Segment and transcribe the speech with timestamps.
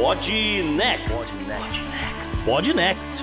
[0.00, 0.32] Pod
[0.76, 1.34] Next.
[2.46, 3.22] Pod Next.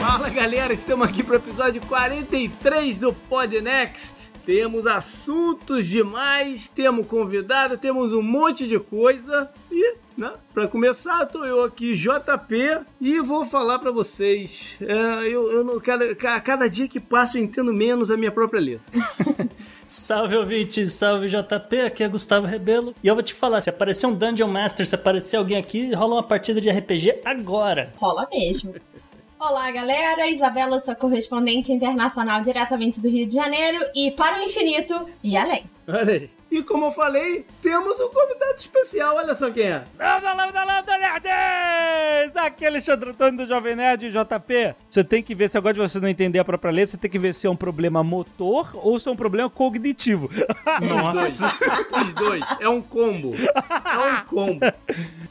[0.00, 4.30] Fala galera, estamos aqui para o episódio 43 do Pod Next.
[4.46, 10.32] Temos assuntos demais, temos convidado, temos um monte de coisa e né?
[10.54, 14.76] Para começar, tô eu aqui, JP, e vou falar para vocês.
[14.80, 16.16] É, eu, eu não quero.
[16.28, 18.84] A cada dia que passa, eu entendo menos a minha própria letra.
[19.86, 22.94] salve ouvinte, salve JP, aqui é Gustavo Rebelo.
[23.02, 26.16] E eu vou te falar: se aparecer um Dungeon Master, se aparecer alguém aqui, rola
[26.16, 27.92] uma partida de RPG agora.
[27.96, 28.74] Rola mesmo.
[29.38, 30.26] Olá, galera.
[30.28, 35.64] Isabela, sua correspondente internacional diretamente do Rio de Janeiro e para o infinito e além.
[35.86, 36.30] Olha aí.
[36.54, 39.16] E como eu falei, temos um convidado especial.
[39.16, 39.82] Olha só quem é.
[39.98, 42.36] Lambda, lambda, lambda, nerds!
[42.36, 44.76] Aqui é Alexandre Antônio do Jovem Nerd JP.
[44.88, 47.10] Você tem que ver, se agora de você não entender a própria letra, você tem
[47.10, 50.30] que ver se é um problema motor ou se é um problema cognitivo.
[50.88, 51.52] Nossa.
[52.00, 52.44] Os dois.
[52.60, 53.34] É um combo.
[53.34, 54.60] É um combo.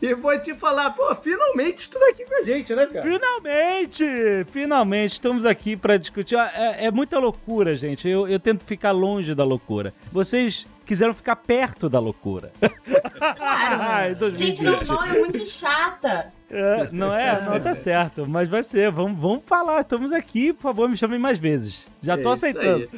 [0.02, 3.02] E vou te falar, pô, finalmente tu tá aqui com a gente, né, cara?
[3.02, 4.04] Finalmente!
[4.52, 6.36] Finalmente, estamos aqui para discutir.
[6.36, 8.10] É, é, muita loucura, gente.
[8.10, 9.94] Eu, eu tento ficar longe da loucura.
[10.12, 12.52] Vocês quiseram ficar perto da loucura.
[13.36, 14.32] Claro.
[14.34, 16.32] Gente, normal é muito chata.
[16.54, 17.42] É, não é?
[17.42, 18.28] Não, tá certo.
[18.28, 18.92] Mas vai ser.
[18.92, 19.82] Vamos, vamos falar.
[19.82, 20.54] Estamos aqui.
[20.54, 21.86] Por favor, me chamem mais vezes.
[22.04, 22.90] Já tô é aceitando.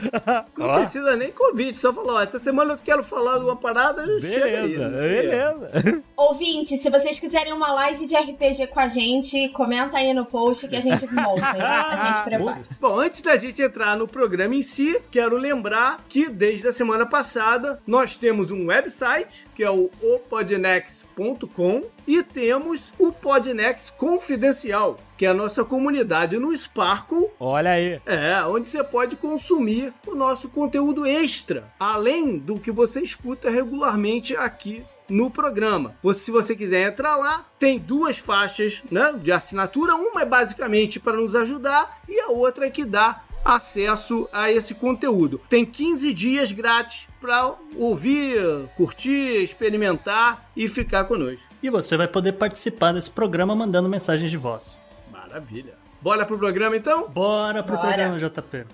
[0.57, 1.79] Não precisa nem convite.
[1.79, 4.03] Só falar, ó, essa semana eu quero falar de uma parada.
[4.03, 6.03] Beleza, beleza.
[6.17, 10.67] Ouvinte, se vocês quiserem uma live de RPG com a gente, comenta aí no post
[10.67, 11.45] que a gente monta.
[11.45, 12.61] a gente prepara.
[12.81, 17.05] Bom, antes da gente entrar no programa em si, quero lembrar que desde a semana
[17.05, 25.25] passada nós temos um website, que é o opodnext.com, e temos o Podnext Confidencial, que
[25.25, 27.29] é a nossa comunidade no Sparkle.
[27.39, 27.99] Olha aí.
[28.05, 34.35] É, onde você pode consumir o nosso conteúdo extra, além do que você escuta regularmente
[34.35, 35.95] aqui no programa.
[36.13, 39.95] Se você quiser entrar lá, tem duas faixas né, de assinatura.
[39.95, 44.73] Uma é basicamente para nos ajudar e a outra é que dá acesso a esse
[44.73, 45.39] conteúdo.
[45.47, 51.47] Tem 15 dias grátis para ouvir, curtir, experimentar e ficar conosco.
[51.61, 54.75] E você vai poder participar desse programa mandando mensagens de voz.
[55.11, 55.75] Maravilha.
[56.01, 57.07] Bora pro programa então?
[57.09, 57.87] Bora pro Bora.
[57.87, 58.65] programa, JP.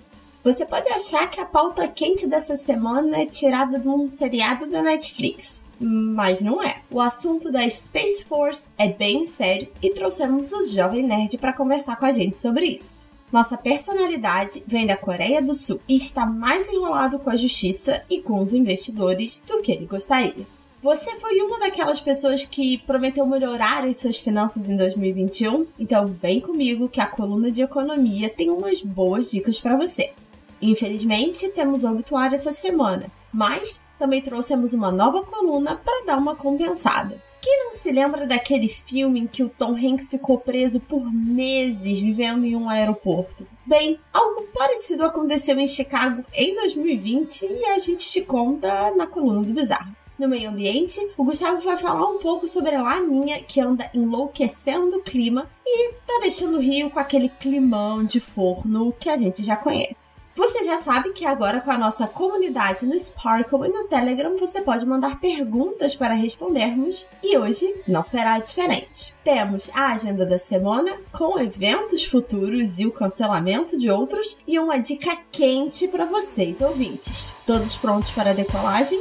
[0.44, 4.82] Você pode achar que a pauta quente dessa semana é tirada de um seriado da
[4.82, 6.82] Netflix, mas não é.
[6.90, 11.94] O assunto da Space Force é bem sério e trouxemos o Jovem Nerd para conversar
[11.94, 13.11] com a gente sobre isso.
[13.32, 18.20] Nossa personalidade vem da Coreia do Sul e está mais enrolado com a justiça e
[18.20, 20.46] com os investidores do que ele gostaria.
[20.82, 25.66] Você foi uma daquelas pessoas que prometeu melhorar as suas finanças em 2021?
[25.78, 30.12] Então vem comigo que a coluna de economia tem umas boas dicas para você.
[30.60, 37.18] Infelizmente, temos obituário essa semana, mas também trouxemos uma nova coluna para dar uma compensada.
[37.42, 41.98] Quem não se lembra daquele filme em que o Tom Hanks ficou preso por meses
[41.98, 43.44] vivendo em um aeroporto?
[43.66, 49.42] Bem, algo parecido aconteceu em Chicago em 2020 e a gente te conta na coluna
[49.42, 49.92] do Bizarro.
[50.16, 54.98] No meio ambiente, o Gustavo vai falar um pouco sobre a laninha que anda enlouquecendo
[54.98, 59.42] o clima e tá deixando o Rio com aquele climão de forno que a gente
[59.42, 60.11] já conhece.
[60.34, 64.62] Você já sabe que agora com a nossa comunidade no Sparkle e no Telegram você
[64.62, 69.14] pode mandar perguntas para respondermos e hoje não será diferente.
[69.22, 74.78] Temos a agenda da semana com eventos futuros e o cancelamento de outros e uma
[74.78, 77.30] dica quente para vocês ouvintes.
[77.46, 79.00] Todos prontos para a decolagem?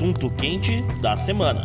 [0.00, 1.60] Assunto quente da semana.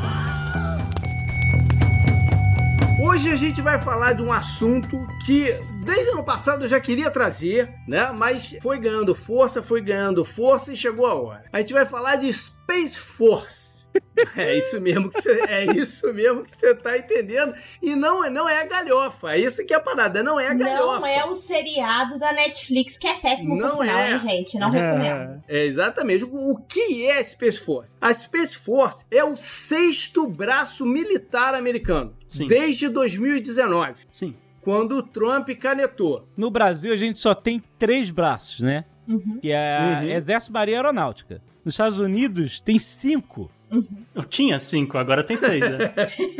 [3.02, 5.54] Hoje a gente vai falar de um assunto que
[5.86, 8.12] desde o ano passado eu já queria trazer, né?
[8.14, 11.46] Mas foi ganhando força, foi ganhando força e chegou a hora.
[11.54, 13.65] A gente vai falar de Space Force.
[14.36, 17.54] É isso mesmo que você, é isso mesmo que você tá entendendo.
[17.82, 19.34] E não, não é a galhofa.
[19.34, 21.00] É isso que é a parada, não é a galhofa.
[21.00, 24.12] Não é o seriado da Netflix, que é péssimo não por sinal, é.
[24.12, 24.58] hein, gente?
[24.58, 24.80] Não é.
[24.80, 25.44] recomendo.
[25.48, 26.24] É, exatamente.
[26.24, 27.96] O que é a Space Force?
[28.00, 32.16] A Space Force é o sexto braço militar americano.
[32.28, 32.48] Sim.
[32.48, 34.06] Desde 2019.
[34.12, 34.36] Sim.
[34.62, 36.28] Quando o Trump canetou.
[36.36, 38.86] No Brasil, a gente só tem três braços, né?
[39.08, 39.38] Uhum.
[39.40, 40.10] Que é uhum.
[40.10, 41.42] Exército Marinha Aeronáutica.
[41.64, 43.52] Nos Estados Unidos, tem cinco.
[43.72, 44.06] Uhum.
[44.14, 45.94] Eu tinha cinco, agora tem seis, né?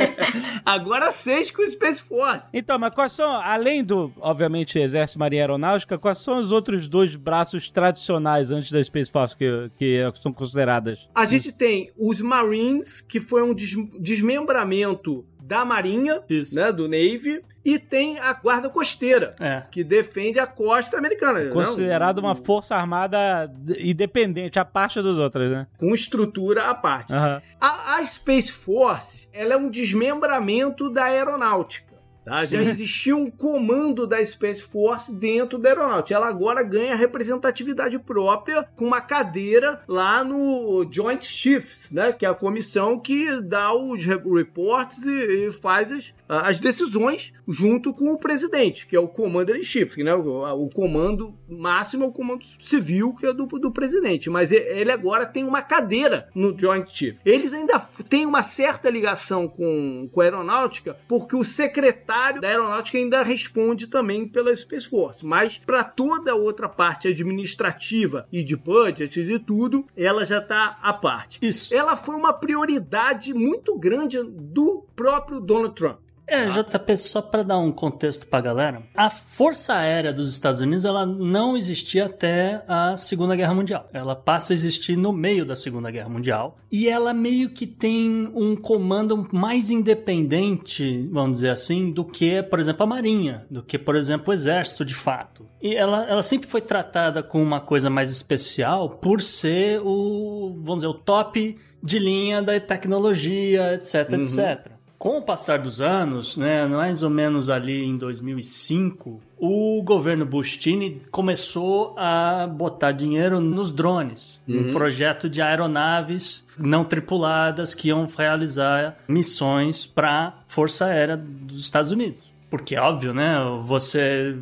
[0.66, 2.50] agora seis com o Space Force.
[2.54, 7.16] Então, mas quais são, além do, obviamente, Exército Marinha Aeronáutica, quais são os outros dois
[7.16, 11.08] braços tradicionais antes da Space Force que, que são consideradas?
[11.14, 16.56] A gente tem os Marines, que foi um des desmembramento da Marinha, Isso.
[16.56, 19.64] né, do Navy, e tem a Guarda Costeira, É.
[19.72, 21.40] que defende a costa americana.
[21.40, 21.50] né?
[21.52, 25.66] Considerado Não, uma força armada independente, a parte dos outros, né?
[25.80, 27.14] Com estrutura à parte.
[27.14, 27.42] Aham.
[27.60, 31.96] A, a Space Force ela é um desmembramento da aeronáutica.
[32.24, 32.44] tá?
[32.46, 36.16] Já existia um comando da Space Force dentro da aeronáutica.
[36.16, 42.12] Ela agora ganha representatividade própria com uma cadeira lá no Joint Chiefs, né?
[42.12, 47.34] que é a comissão que dá os re- reports e, e faz as, as decisões
[47.48, 50.14] junto com o presidente, que é o Commander in Chief, né?
[50.14, 54.30] O, o comando máximo é o comando civil, que é do, do presidente.
[54.30, 57.20] Mas ele agora tem uma cadeira no Joint Chief.
[57.26, 57.80] Eles ainda
[58.10, 63.88] têm uma certa ligação com, com a aeronáutica, porque o secretário da aeronáutica ainda responde
[63.88, 65.26] também pela Space Force.
[65.26, 70.40] Mas para toda a outra parte administrativa e de budget e de tudo, ela já
[70.40, 71.40] está à parte.
[71.42, 71.74] Isso.
[71.74, 76.00] Ela foi uma prioridade muito grande do próprio Donald Trump.
[76.28, 80.86] É, JP, só para dar um contexto pra galera, a Força Aérea dos Estados Unidos
[80.86, 83.90] ela não existia até a Segunda Guerra Mundial.
[83.94, 88.30] Ela passa a existir no meio da Segunda Guerra Mundial e ela meio que tem
[88.34, 93.78] um comando mais independente, vamos dizer assim, do que, por exemplo, a Marinha, do que,
[93.78, 95.48] por exemplo, o Exército de fato.
[95.62, 100.78] E ela, ela sempre foi tratada com uma coisa mais especial por ser o, vamos
[100.78, 104.75] dizer, o top de linha da tecnologia, etc, etc.
[104.98, 111.02] Com o passar dos anos, né, mais ou menos ali em 2005, o governo Cheney
[111.12, 118.98] começou a botar dinheiro nos drones, um projeto de aeronaves não tripuladas que iam realizar
[119.08, 122.22] missões para a Força Aérea dos Estados Unidos.
[122.50, 124.38] Porque, óbvio, né, você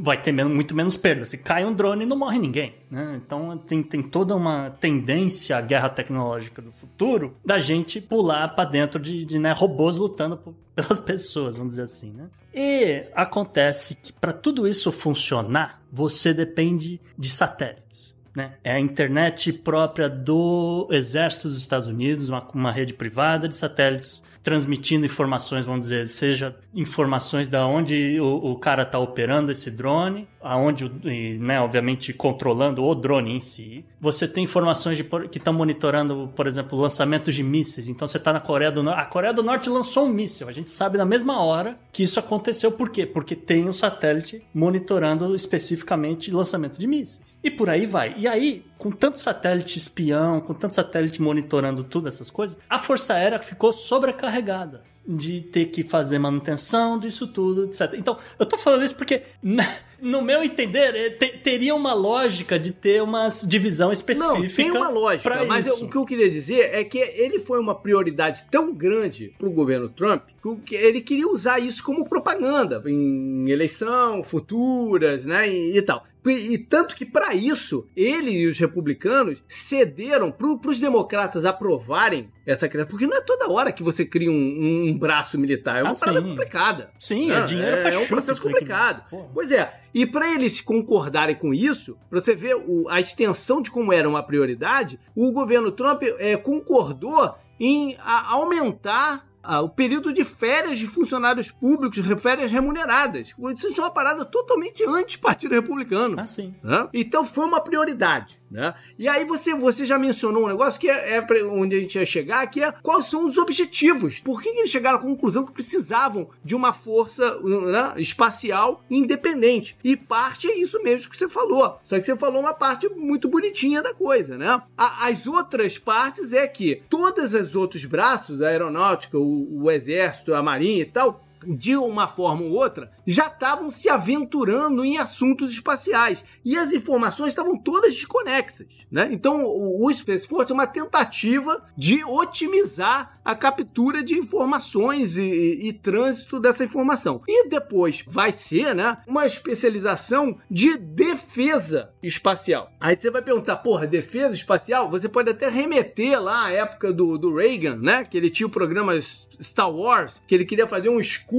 [0.00, 1.24] vai ter men- muito menos perda.
[1.24, 2.74] Se cai um drone, não morre ninguém.
[2.90, 3.20] Né?
[3.24, 8.68] Então tem, tem toda uma tendência à guerra tecnológica do futuro da gente pular para
[8.68, 12.12] dentro de, de, né, robôs lutando por- pelas pessoas, vamos dizer assim.
[12.12, 12.26] Né?
[12.54, 18.14] E acontece que para tudo isso funcionar, você depende de satélites.
[18.34, 18.52] Né?
[18.62, 24.22] É a internet própria do Exército dos Estados Unidos, uma, uma rede privada de satélites
[24.48, 30.26] transmitindo informações, vamos dizer, seja informações da onde o, o cara está operando esse drone,
[30.40, 30.90] aonde,
[31.38, 33.84] né, obviamente controlando o drone em si.
[34.00, 37.90] Você tem informações de que estão monitorando, por exemplo, lançamentos de mísseis.
[37.90, 39.00] Então você está na Coreia do Norte.
[39.02, 40.48] A Coreia do Norte lançou um míssil.
[40.48, 42.72] A gente sabe na mesma hora que isso aconteceu.
[42.72, 43.04] Por quê?
[43.04, 47.20] Porque tem um satélite monitorando especificamente lançamento de mísseis.
[47.44, 48.14] E por aí vai.
[48.16, 53.14] E aí, com tanto satélite espião, com tanto satélite monitorando tudo essas coisas, a Força
[53.14, 57.94] Aérea ficou sobrecarregada de ter que fazer manutenção disso tudo, etc.
[57.94, 59.66] Então, eu tô falando isso porque, na-
[60.02, 64.34] no meu entender, eh, te- teria uma lógica de ter uma divisão específica.
[64.38, 67.58] Não, tem uma lógica, mas eu- o que eu queria dizer é que ele foi
[67.58, 70.24] uma prioridade tão grande pro governo Trump
[70.66, 76.04] que ele queria usar isso como propaganda em eleição, futuras, né, e, e tal.
[76.30, 82.68] E, tanto que para isso ele e os republicanos cederam para os democratas aprovarem essa
[82.68, 85.92] criação, porque não é toda hora que você cria um, um braço militar, é uma
[85.92, 86.28] Ah, parada sim.
[86.28, 86.90] complicada.
[86.98, 87.38] Sim, né?
[87.40, 89.08] é dinheiro é, pra é um processo complicado.
[89.10, 89.28] Porra.
[89.34, 93.70] Pois é, e para eles concordarem com isso, pra você ver o- a extensão de
[93.70, 100.12] como era uma prioridade, o governo Trump eh, concordou em a- aumentar ah, o período
[100.12, 103.34] de férias de funcionários públicos, férias remuneradas.
[103.54, 106.20] Isso é uma parada totalmente anti-partido republicano.
[106.20, 106.54] Ah, sim.
[106.62, 106.86] né?
[106.92, 108.38] Então foi uma prioridade.
[108.50, 108.74] Né?
[108.98, 112.06] E aí você, você já mencionou um negócio que é, é onde a gente ia
[112.06, 114.20] chegar, que é quais são os objetivos.
[114.20, 119.76] Por que, que eles chegaram à conclusão que precisavam de uma força né, espacial independente?
[119.84, 121.78] E parte é isso mesmo que você falou.
[121.84, 124.62] Só que você falou uma parte muito bonitinha da coisa, né?
[124.76, 130.34] A- as outras partes é que todos os outros braços, a aeronáutica, o, o exército,
[130.34, 131.24] a marinha e tal,
[131.56, 136.24] de uma forma ou outra, já estavam se aventurando em assuntos espaciais.
[136.44, 138.66] E as informações estavam todas desconexas.
[138.90, 139.08] Né?
[139.10, 145.68] Então, o, Space Force é uma tentativa de otimizar a captura de informações e, e-
[145.68, 147.20] e trânsito dessa informação.
[147.26, 152.70] E depois vai ser né, uma especialização de defesa espacial.
[152.80, 154.88] Aí você vai perguntar, porra, defesa espacial?
[154.90, 158.04] Você pode até remeter lá à época do, do Reagan, né?
[158.04, 158.98] Que ele tinha o programa
[159.40, 161.37] Star Wars, que ele queria fazer um escudo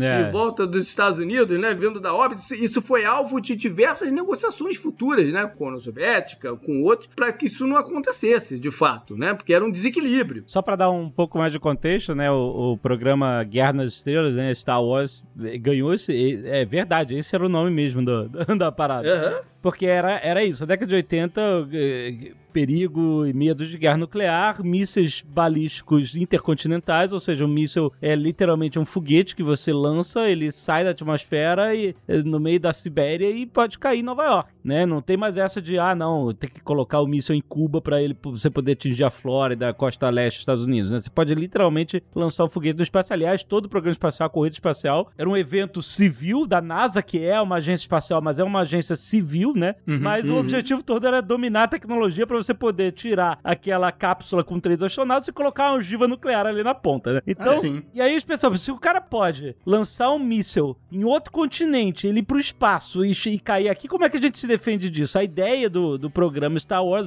[0.00, 0.22] É.
[0.22, 1.74] em volta dos Estados Unidos, né?
[1.74, 2.42] Vindo da órbita.
[2.54, 5.46] Isso, foi alvo de diversas negociações futuras, né?
[5.46, 9.34] Com a União Soviética, com outros, para que isso não acontecesse, de fato, né?
[9.34, 10.44] Porque era um desequilíbrio.
[10.46, 12.30] Só pra dar um pouco mais de contexto, né?
[12.30, 14.54] O, o programa Guerra nas Estrelas, né?
[14.54, 16.42] Star Wars eh, ganhou esse.
[16.46, 19.08] É verdade, esse era o nome mesmo do, da parada.
[19.08, 19.40] Aham.
[19.62, 20.60] Porque era, era isso.
[20.60, 21.40] Na década de 80,
[21.72, 28.14] eh, perigo e medo de guerra nuclear, mísseis balísticos intercontinentais, ou seja, um míssil é
[28.14, 32.72] literalmente um foguete que você lança, ele sai da atmosfera e eh, no meio da
[32.72, 34.86] Sibéria e pode cair em Nova York, né?
[34.86, 38.00] Não tem mais essa de ah, não, tem que colocar o míssil em Cuba para
[38.00, 41.00] ele pra você poder atingir a Flórida, a costa leste dos Estados Unidos, né?
[41.00, 43.12] Você pode literalmente lançar um foguete no espaço.
[43.12, 47.20] Aliás, todo o programa espacial, a corrida espacial, era um evento civil da NASA, que
[47.20, 49.74] é uma agência espacial, mas é uma agência civil, né?
[49.88, 50.38] Uhum, mas o uhum.
[50.38, 55.28] objetivo todo era dominar a tecnologia para você poder tirar aquela cápsula com três astronautas
[55.28, 57.20] e colocar uma ogiva nuclear ali na ponta, né?
[57.26, 57.82] Então, Ah, sim.
[57.92, 62.20] e aí eles pensavam, se o cara pode lançar um míssil em outro continente, ele
[62.20, 65.18] ir pro espaço e, e cair aqui, como é que a gente se defende disso?
[65.18, 67.06] A ideia do, do programa Star Wars,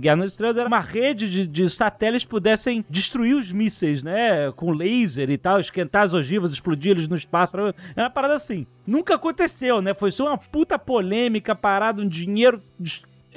[0.00, 4.50] Guerra nas Estrelas, era uma rede de, de satélites que pudessem destruir os mísseis, né?
[4.52, 7.56] Com laser e tal, esquentar as ogivas, explodir eles no espaço.
[7.56, 8.66] Era uma parada assim.
[8.86, 9.92] Nunca aconteceu, né?
[9.94, 12.62] Foi só uma puta polêmica, parado um dinheiro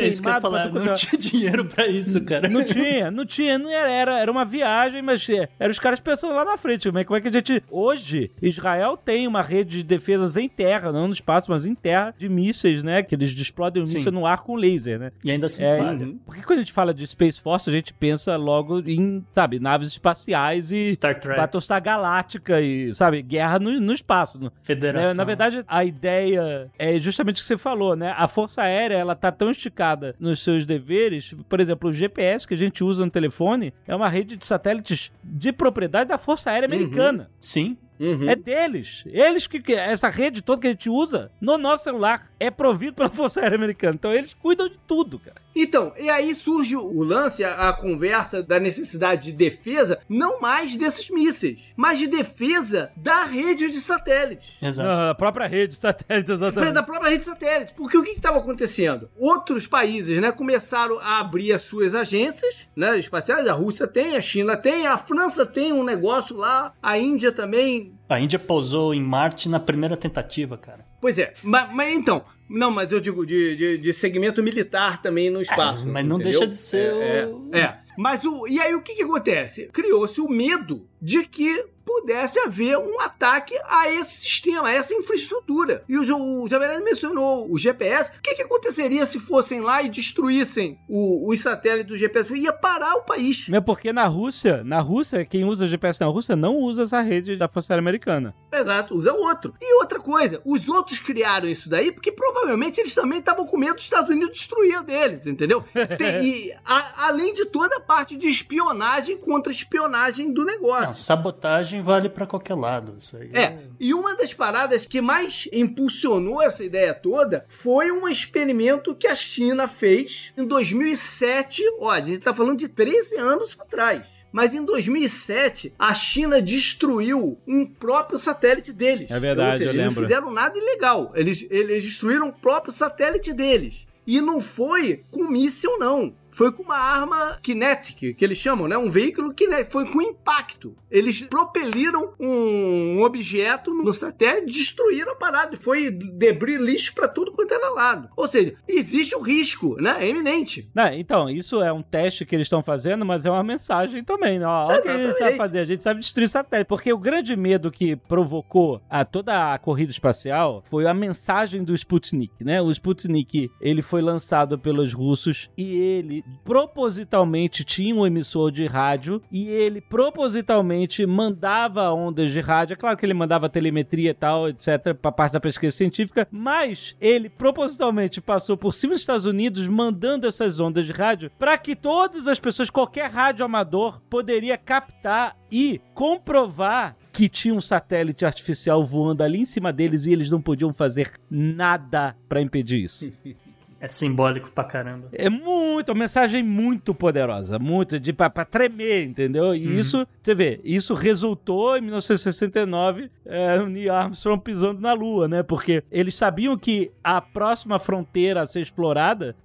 [0.03, 2.47] É isso que eu ia falar, quanto não tinha dinheiro pra isso, cara.
[2.49, 5.99] não tinha, não tinha, não era, era, era uma viagem, mas é, era os caras
[5.99, 9.41] pensando lá na frente, como é, como é que a gente, hoje, Israel tem uma
[9.41, 13.15] rede de defesas em terra, não no espaço, mas em terra, de mísseis, né, que
[13.15, 15.11] eles explodem o míssil no ar com laser, né.
[15.23, 16.05] E ainda assim É, falha.
[16.05, 16.19] uhum.
[16.25, 19.87] Porque quando a gente fala de Space Force, a gente pensa logo em, sabe, naves
[19.87, 24.39] espaciais e Star Trek, Battlestar Galáctica e, sabe, guerra no, no espaço.
[24.39, 25.09] no- Federação.
[25.09, 25.13] né?
[25.13, 28.13] Na verdade, a ideia é justamente o que você falou, né?
[28.17, 31.33] A Força Aérea, ela tá tão esticada nos seus deveres.
[31.49, 35.11] Por exemplo, o GPS que a gente usa no telefone é uma rede de satélites
[35.23, 36.75] de propriedade da Força Aérea Uhum.
[36.75, 37.29] Americana.
[37.39, 37.77] Sim.
[37.99, 38.27] Uhum.
[38.29, 39.03] É deles.
[39.05, 42.93] Eles que, que- Essa rede toda que a gente usa no nosso celular é provido
[42.95, 43.93] pela Força Aérea Americana.
[43.93, 45.35] Então eles cuidam de tudo, cara.
[45.55, 50.75] Então, e aí surge o lance, a, a conversa da necessidade de defesa, não mais
[50.75, 54.61] desses mísseis, mas de defesa da rede de satélites.
[54.61, 54.89] Exato.
[54.89, 56.73] A própria rede de satélites, exatamente.
[56.73, 57.73] Da própria rede de satélite.
[57.75, 59.09] Porque o que estava acontecendo?
[59.17, 63.47] Outros países, né, começaram a abrir as suas agências, né, espaciais.
[63.47, 67.93] A Rússia tem, a China tem, a França tem um negócio lá, a Índia também.
[68.13, 70.85] A Índia pousou em Marte na primeira tentativa, cara.
[70.99, 75.29] Pois é, mas, mas então, não, mas eu digo de, de, de segmento militar também
[75.29, 75.87] no espaço.
[75.87, 76.39] mas não entendeu?
[76.39, 77.77] deixa de ser é, o- É, é.
[77.97, 78.47] Mas o.
[78.47, 79.67] E aí o que, que acontece?
[79.73, 85.83] Criou-se o medo de que pudesse haver um ataque a esse sistema, a essa infraestrutura.
[85.89, 88.11] E o, o Javelin mencionou o GPS.
[88.17, 92.33] O que, que aconteceria se fossem lá e destruíssem o- os satélites do GPS?
[92.35, 93.47] Ia parar o país.
[93.51, 97.35] É porque na Rússia, na Rússia, quem usa GPS na Rússia não usa essa rede
[97.35, 98.33] da Força Aérea Americana.
[98.53, 99.53] Exato, usa outro.
[99.59, 103.75] E outra coisa, os outros criaram isso daí porque provavelmente eles também estavam com medo
[103.75, 105.63] dos Estados Unidos destruir deles, entendeu?
[105.97, 110.95] Tem- e a- além de toda a parte de espionagem contra espionagem do Não, negócio.
[110.95, 112.95] sabotagem vale pra qualquer lado.
[112.97, 113.29] Isso aí.
[113.33, 119.07] É, e uma das paradas que mais impulsionou essa ideia toda foi um experimento que
[119.07, 121.61] a China fez em 2007.
[121.79, 124.21] Ó, a gente tá falando de 13 anos para trás.
[124.31, 129.11] Mas em 2007, a China destruiu um próprio satélite deles.
[129.11, 130.01] É verdade, Ou seja, eu eles lembro.
[130.01, 131.11] não fizeram nada ilegal.
[131.15, 133.85] Eles, eles destruíram o próprio satélite deles.
[134.07, 136.13] E não foi com míssil, não.
[136.31, 138.77] Foi com uma arma kinetic, que eles chamam, né?
[138.77, 140.75] Um veículo que foi com impacto.
[140.89, 145.57] Eles propeliram um objeto no satélite, destruíram a parada.
[145.57, 148.09] Foi debris lixo para tudo quanto era lado.
[148.15, 149.97] Ou seja, existe o risco, né?
[149.99, 150.69] É iminente.
[150.73, 154.39] Não, então, isso é um teste que eles estão fazendo, mas é uma mensagem também.
[154.39, 154.45] Né?
[154.45, 155.59] Ó, o que a gente sabe fazer.
[155.59, 156.67] A gente sabe destruir satélite.
[156.67, 161.75] Porque o grande medo que provocou a toda a corrida espacial foi a mensagem do
[161.75, 162.61] Sputnik, né?
[162.61, 169.21] O Sputnik, ele foi lançado pelos russos e ele propositalmente tinha um emissor de rádio
[169.31, 172.73] e ele propositalmente mandava ondas de rádio.
[172.73, 176.95] É claro que ele mandava telemetria e tal, etc, para parte da pesquisa científica, mas
[176.99, 181.75] ele propositalmente passou por cima dos Estados Unidos mandando essas ondas de rádio para que
[181.75, 188.83] todas as pessoas, qualquer rádio amador, poderia captar e comprovar que tinha um satélite artificial
[188.83, 193.11] voando ali em cima deles e eles não podiam fazer nada para impedir isso.
[193.81, 195.07] É simbólico pra caramba.
[195.11, 199.55] É muito, uma mensagem muito poderosa, muito, de pra, pra tremer, entendeu?
[199.55, 199.73] E Uhum.
[199.73, 205.41] isso, você vê, isso resultou em 1969, é, o Neil Armstrong pisando na Lua, né?
[205.43, 209.35] Porque eles sabiam que a próxima fronteira a ser explorada,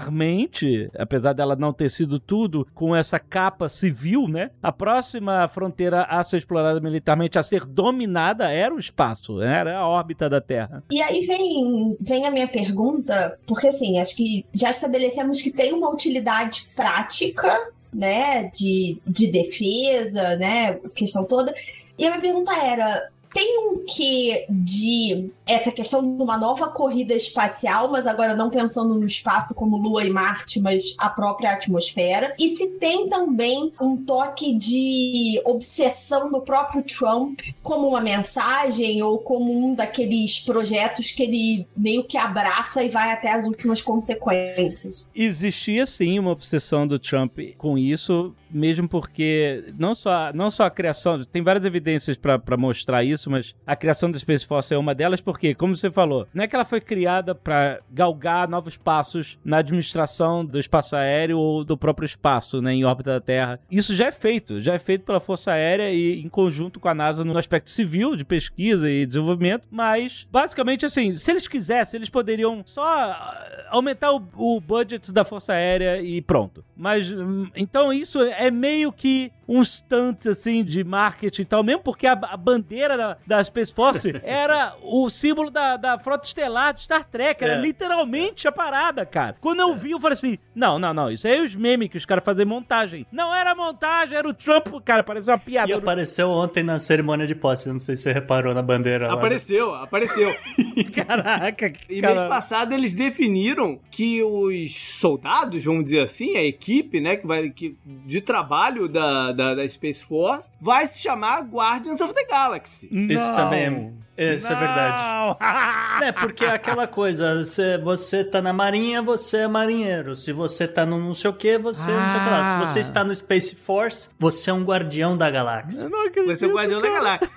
[0.00, 4.50] militarmente, apesar dela não ter sido tudo com essa capa civil, né?
[4.62, 9.86] A próxima fronteira a ser explorada militarmente, a ser dominada, era o espaço, era a
[9.86, 10.82] órbita da Terra.
[10.90, 15.72] E aí vem, vem a minha pergunta, porque assim, acho que já estabelecemos que tem
[15.72, 21.54] uma utilidade prática, né, de, de defesa, né, questão toda.
[21.98, 27.12] E a minha pergunta era, tem um quê de essa questão de uma nova corrida
[27.12, 32.34] espacial, mas agora não pensando no espaço como Lua e Marte, mas a própria atmosfera.
[32.40, 39.18] E se tem também um toque de obsessão do próprio Trump como uma mensagem ou
[39.18, 45.06] como um daqueles projetos que ele meio que abraça e vai até as últimas consequências.
[45.14, 50.70] Existia sim uma obsessão do Trump com isso, mesmo porque não só, não só a
[50.70, 54.94] criação, tem várias evidências para mostrar isso, mas a criação da Space Force é uma
[54.94, 59.38] delas, porque, como você falou, não é que ela foi criada para galgar novos passos
[59.44, 63.60] na administração do espaço aéreo ou do próprio espaço, né, em órbita da Terra.
[63.70, 66.94] Isso já é feito, já é feito pela Força Aérea e em conjunto com a
[66.94, 72.10] NASA no aspecto civil de pesquisa e desenvolvimento, mas basicamente assim, se eles quisessem, eles
[72.10, 76.64] poderiam só ah, aumentar o, o budget da Força Aérea e pronto.
[76.76, 81.82] Mas hum, então isso é meio que um stunt assim de marketing e tal, mesmo
[81.82, 86.74] porque a, a bandeira da, da Space Force era o símbolo da, da frota estelar
[86.74, 87.60] de Star Trek, era É.
[87.60, 89.36] literalmente a parada, cara.
[89.40, 91.96] Quando eu vi, eu falei assim: não, não, não, isso aí é os memes que
[91.96, 93.06] os caras fazem montagem.
[93.12, 95.70] Não era montagem, era o Trump, cara, parecia uma piada.
[95.70, 99.14] E apareceu ontem na cerimônia de posse, não sei se você reparou na bandeira lá.
[99.14, 100.34] Apareceu, apareceu.
[100.94, 102.14] Caraca, E cara.
[102.14, 107.50] mês passado eles definiram que os soldados, vamos dizer assim, a equipe, né, que vai
[107.50, 112.88] que, de trabalho da, da, da Space Force, vai se chamar Guardians of the Galaxy.
[112.90, 113.36] Isso Não.
[113.36, 115.02] também é, isso é verdade.
[115.02, 115.36] Não.
[115.96, 120.14] É, porque é aquela coisa, você, você tá na marinha, você é marinheiro.
[120.14, 122.40] Se você tá no não sei o que, você não sei o que lá.
[122.40, 122.66] Ah.
[122.66, 125.84] Se você está no Space Force, você é um guardião da galáxia.
[125.84, 126.38] Eu não acredito.
[126.38, 127.00] Você é o Guardião da cara.
[127.02, 127.30] Galáxia.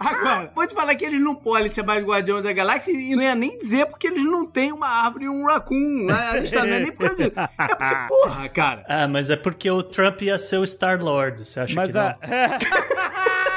[0.00, 3.22] Agora, vou te falar que eles não podem chamar de Guardião da Galáxia e não
[3.22, 6.06] ia nem dizer porque eles não têm uma árvore e um raccoon.
[6.06, 6.14] Né?
[6.14, 7.32] A gente tá, não é nem por causa disso.
[7.36, 8.84] É porque, porra, cara.
[8.88, 11.44] Ah, mas é porque o Trump ia ser o Star-Lord.
[11.44, 12.14] Você acha Mas que não?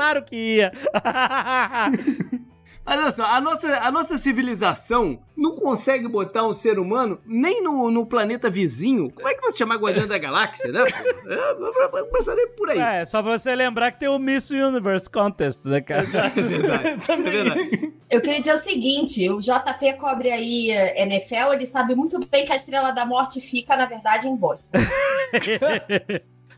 [0.00, 0.72] claro que ia.
[2.82, 7.62] Mas olha só, a nossa, a nossa civilização não consegue botar um ser humano nem
[7.62, 9.10] no, no planeta vizinho.
[9.12, 10.82] Como é que você chama Guardião da Galáxia, né?
[11.26, 11.50] É,
[12.00, 12.78] eu- começaria por aí.
[12.80, 16.02] É, só pra você lembrar que tem o Miss Universe Contest, né, cara?
[16.02, 17.00] É verdade.
[17.10, 17.92] É verdade.
[18.08, 22.44] Eu queria dizer o seguinte: o JP cobre aí eh, NFL, ele sabe muito bem
[22.46, 24.70] que a Estrela da Morte fica, na verdade, em Boston.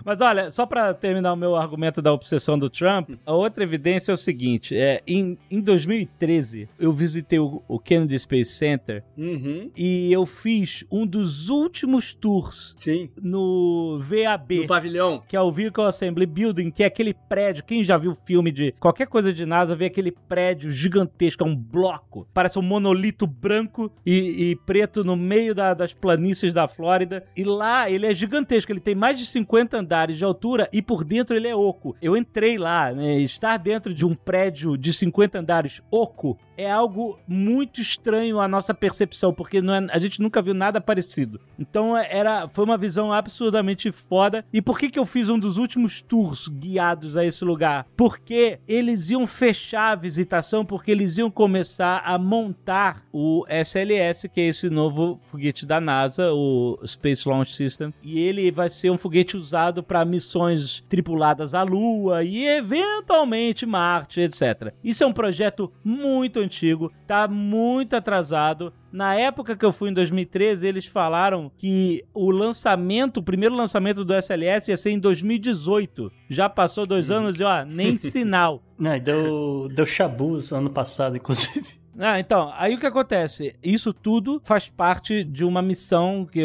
[0.05, 4.11] Mas olha, só pra terminar o meu argumento da obsessão do Trump, a outra evidência
[4.13, 9.71] é o seguinte: é, em, em 2013, eu visitei o, o Kennedy Space Center Uhum.
[9.77, 13.11] e eu fiz um dos últimos tours Sim.
[13.21, 14.61] no VAB.
[14.61, 15.23] No pavilhão.
[15.29, 17.65] que é o Vehicle Assembly Building, que é aquele prédio.
[17.65, 21.57] Quem já viu filme de qualquer coisa de NASA, vê aquele prédio gigantesco, é um
[21.57, 22.27] bloco.
[22.33, 27.25] Parece um monolito branco e, e preto no meio da- das planícies da Flórida.
[27.37, 31.05] E lá ele é gigantesco, ele tem mais de 50 andares de altura e por
[31.05, 31.95] dentro ele é oco.
[32.01, 33.19] Eu entrei lá, né?
[33.19, 38.75] Estar dentro de um prédio de 50 andares oco é algo muito estranho à nossa
[38.75, 39.61] percepção, porque é-
[39.91, 41.41] a gente nunca viu nada parecido.
[41.59, 44.45] Então era, foi uma visão absurdamente foda.
[44.53, 47.87] E por que, que eu fiz um dos últimos tours guiados a esse lugar?
[47.97, 54.41] Porque eles iam fechar a visitação, porque eles iam começar a montar o SLS, que
[54.41, 57.93] é esse novo foguete da NASA, o Space Launch System.
[58.03, 64.21] E ele vai ser um foguete usado para missões tripuladas à Lua e eventualmente Marte,
[64.21, 64.73] etc.
[64.83, 68.73] Isso é um projeto muito antigo, tá muito atrasado.
[68.93, 74.05] Na época que eu fui em 2013, eles falaram que o lançamento, o primeiro lançamento
[74.05, 76.13] do SLS ia ser em 2018.
[76.29, 78.63] Já passou dois anos e ó, nem sinal.
[78.79, 81.82] Não, deu, deu chabus ano passado, inclusive.
[81.99, 83.55] Ah, então, aí o que acontece?
[83.63, 86.41] Isso tudo faz parte de uma missão que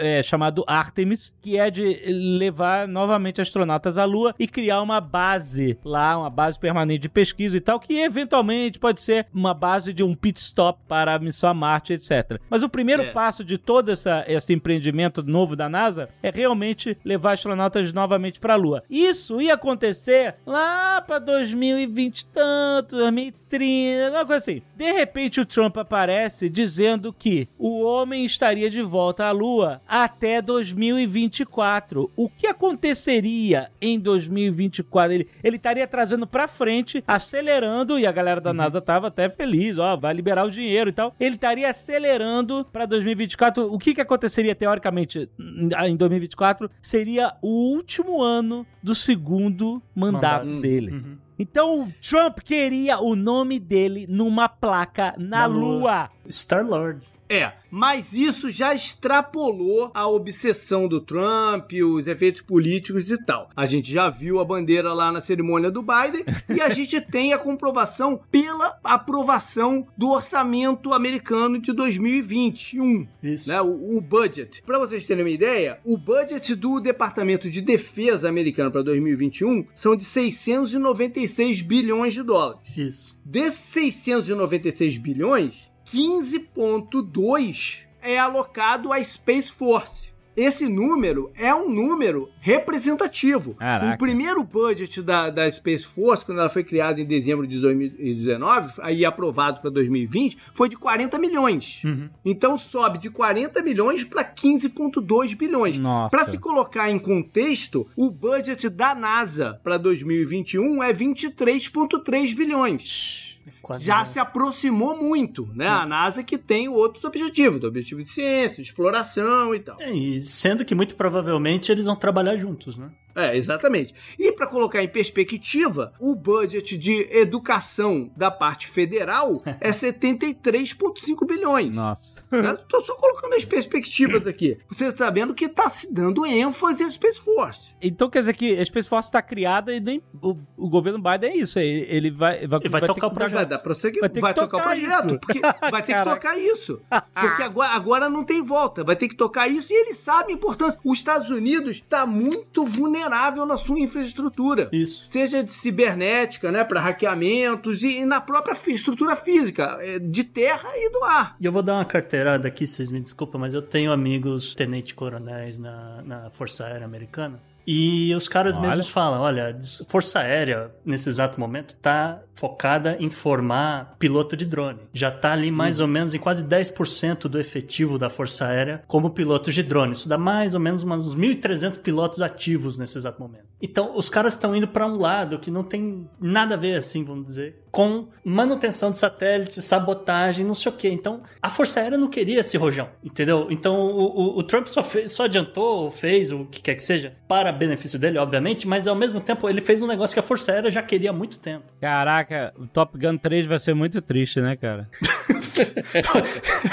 [0.00, 5.78] é chamado Artemis, que é de levar novamente astronautas à Lua e criar uma base
[5.84, 10.02] lá, uma base permanente de pesquisa e tal, que eventualmente pode ser uma base de
[10.02, 12.40] um pit stop para a missão a Marte, etc.
[12.48, 13.12] Mas o primeiro É.
[13.12, 18.54] passo de todo essa, esse empreendimento novo da NASA é realmente levar astronautas novamente para
[18.54, 18.82] a Lua.
[18.88, 24.62] Isso ia acontecer lá para 2020 e tanto, 2030, alguma coisa assim.
[24.76, 30.42] De repente o Trump aparece dizendo que o homem estaria de volta à Lua até
[30.42, 32.10] 2024.
[32.14, 35.14] O que aconteceria em 2024?
[35.14, 39.78] Ele, ele estaria trazendo para frente, acelerando, e a galera da NASA tava até feliz,
[39.78, 41.14] ó, vai liberar o dinheiro e tal.
[41.18, 43.72] Ele estaria acelerando para 2024.
[43.72, 46.70] O que que aconteceria teoricamente em 2024?
[46.82, 50.60] Seria o último ano do segundo mandato Mandato.
[50.60, 50.92] dele.
[50.92, 51.25] Uhum.
[51.38, 55.78] Então o Trump queria o nome dele numa placa na, Na lua.
[55.78, 56.10] Lua.
[56.28, 57.15] Star-Lord.
[57.28, 63.50] É, mas isso já extrapolou a obsessão do Trump, os efeitos políticos e tal.
[63.56, 67.32] A gente já viu a bandeira lá na cerimônia do Biden e a gente tem
[67.32, 73.06] a comprovação pela aprovação do orçamento americano de 2021.
[73.22, 73.48] Isso.
[73.48, 74.62] Né, o, o budget.
[74.62, 79.96] Para vocês terem uma ideia, o budget do Departamento de Defesa americano para 2021 são
[79.96, 82.76] de 696 bilhões de dólares.
[82.76, 83.16] Isso.
[83.24, 90.16] Desses 696 bilhões, 15,2 é alocado à Space Force.
[90.36, 93.54] Esse número é um número representativo.
[93.54, 93.94] Caraca.
[93.94, 98.74] O primeiro budget da, da Space Force, quando ela foi criada em dezembro de 2019,
[98.82, 101.82] aí aprovado para 2020, foi de 40 milhões.
[101.84, 102.10] Uhum.
[102.22, 105.78] Então sobe de 40 milhões para 15,2 bilhões.
[106.10, 113.26] Para se colocar em contexto, o budget da NASA para 2021 é 23,3 bilhões.
[113.66, 114.06] Quase Já não.
[114.06, 115.66] se aproximou muito, né?
[115.66, 119.76] A NASA que tem outros objetivos, do objetivo de ciência, de exploração e tal.
[119.80, 122.92] É, e sendo que muito provavelmente eles vão trabalhar juntos, né?
[123.16, 123.94] É, exatamente.
[124.18, 131.74] E para colocar em perspectiva, o budget de educação da parte federal é 73,5 bilhões.
[131.74, 132.22] Nossa.
[132.30, 134.58] Eu tô só colocando as perspectivas aqui.
[134.68, 137.74] Você sabendo que tá se dando ênfase à Space Force.
[137.80, 141.30] Então quer dizer que a Space Force está criada e nem o, o governo Biden
[141.30, 141.58] é isso.
[141.58, 143.55] Ele, ele vai, vai, Ele vai ter tocar o projeto.
[143.58, 144.00] Prosseguimento.
[144.00, 145.06] Vai ter Vai, que tocar o tocar projeto.
[145.06, 145.18] isso.
[145.18, 145.40] Porque
[145.70, 146.80] vai ter que tocar isso.
[147.14, 148.84] Porque agora, agora não tem volta.
[148.84, 150.78] Vai ter que tocar isso e eles sabem a importância.
[150.84, 154.68] Os Estados Unidos está muito vulnerável na sua infraestrutura.
[154.72, 155.04] Isso.
[155.04, 160.68] Seja de cibernética, né, para hackeamentos e, e na própria estrutura física, é, de terra
[160.74, 161.36] e do ar.
[161.40, 165.58] E eu vou dar uma carteirada aqui, vocês me desculpam, mas eu tenho amigos tenente-coronéis
[165.58, 167.40] na, na Força Aérea Americana.
[167.66, 168.68] E os caras Olha.
[168.68, 174.80] mesmos falam: olha, Força Aérea, nesse exato momento, tá focada em formar piloto de drone.
[174.92, 179.10] Já tá ali mais ou menos em quase 10% do efetivo da Força Aérea como
[179.10, 179.92] pilotos de drone.
[179.92, 183.46] Isso dá mais ou menos uns 1.300 pilotos ativos nesse exato momento.
[183.60, 187.02] Então, os caras estão indo para um lado que não tem nada a ver, assim,
[187.02, 190.88] vamos dizer, com manutenção de satélite, sabotagem, não sei o quê.
[190.90, 193.46] Então, a Força Aérea não queria esse rojão, entendeu?
[193.50, 196.82] Então, o, o- o Trump só, fez, só adiantou ou fez o que quer que
[196.82, 200.22] seja, para benefício dele, obviamente, mas ao mesmo tempo ele fez um negócio que a
[200.22, 201.64] Força Aérea já queria há muito tempo.
[201.80, 204.88] Caraca, o Top Gun 3 vai ser muito triste, né, cara?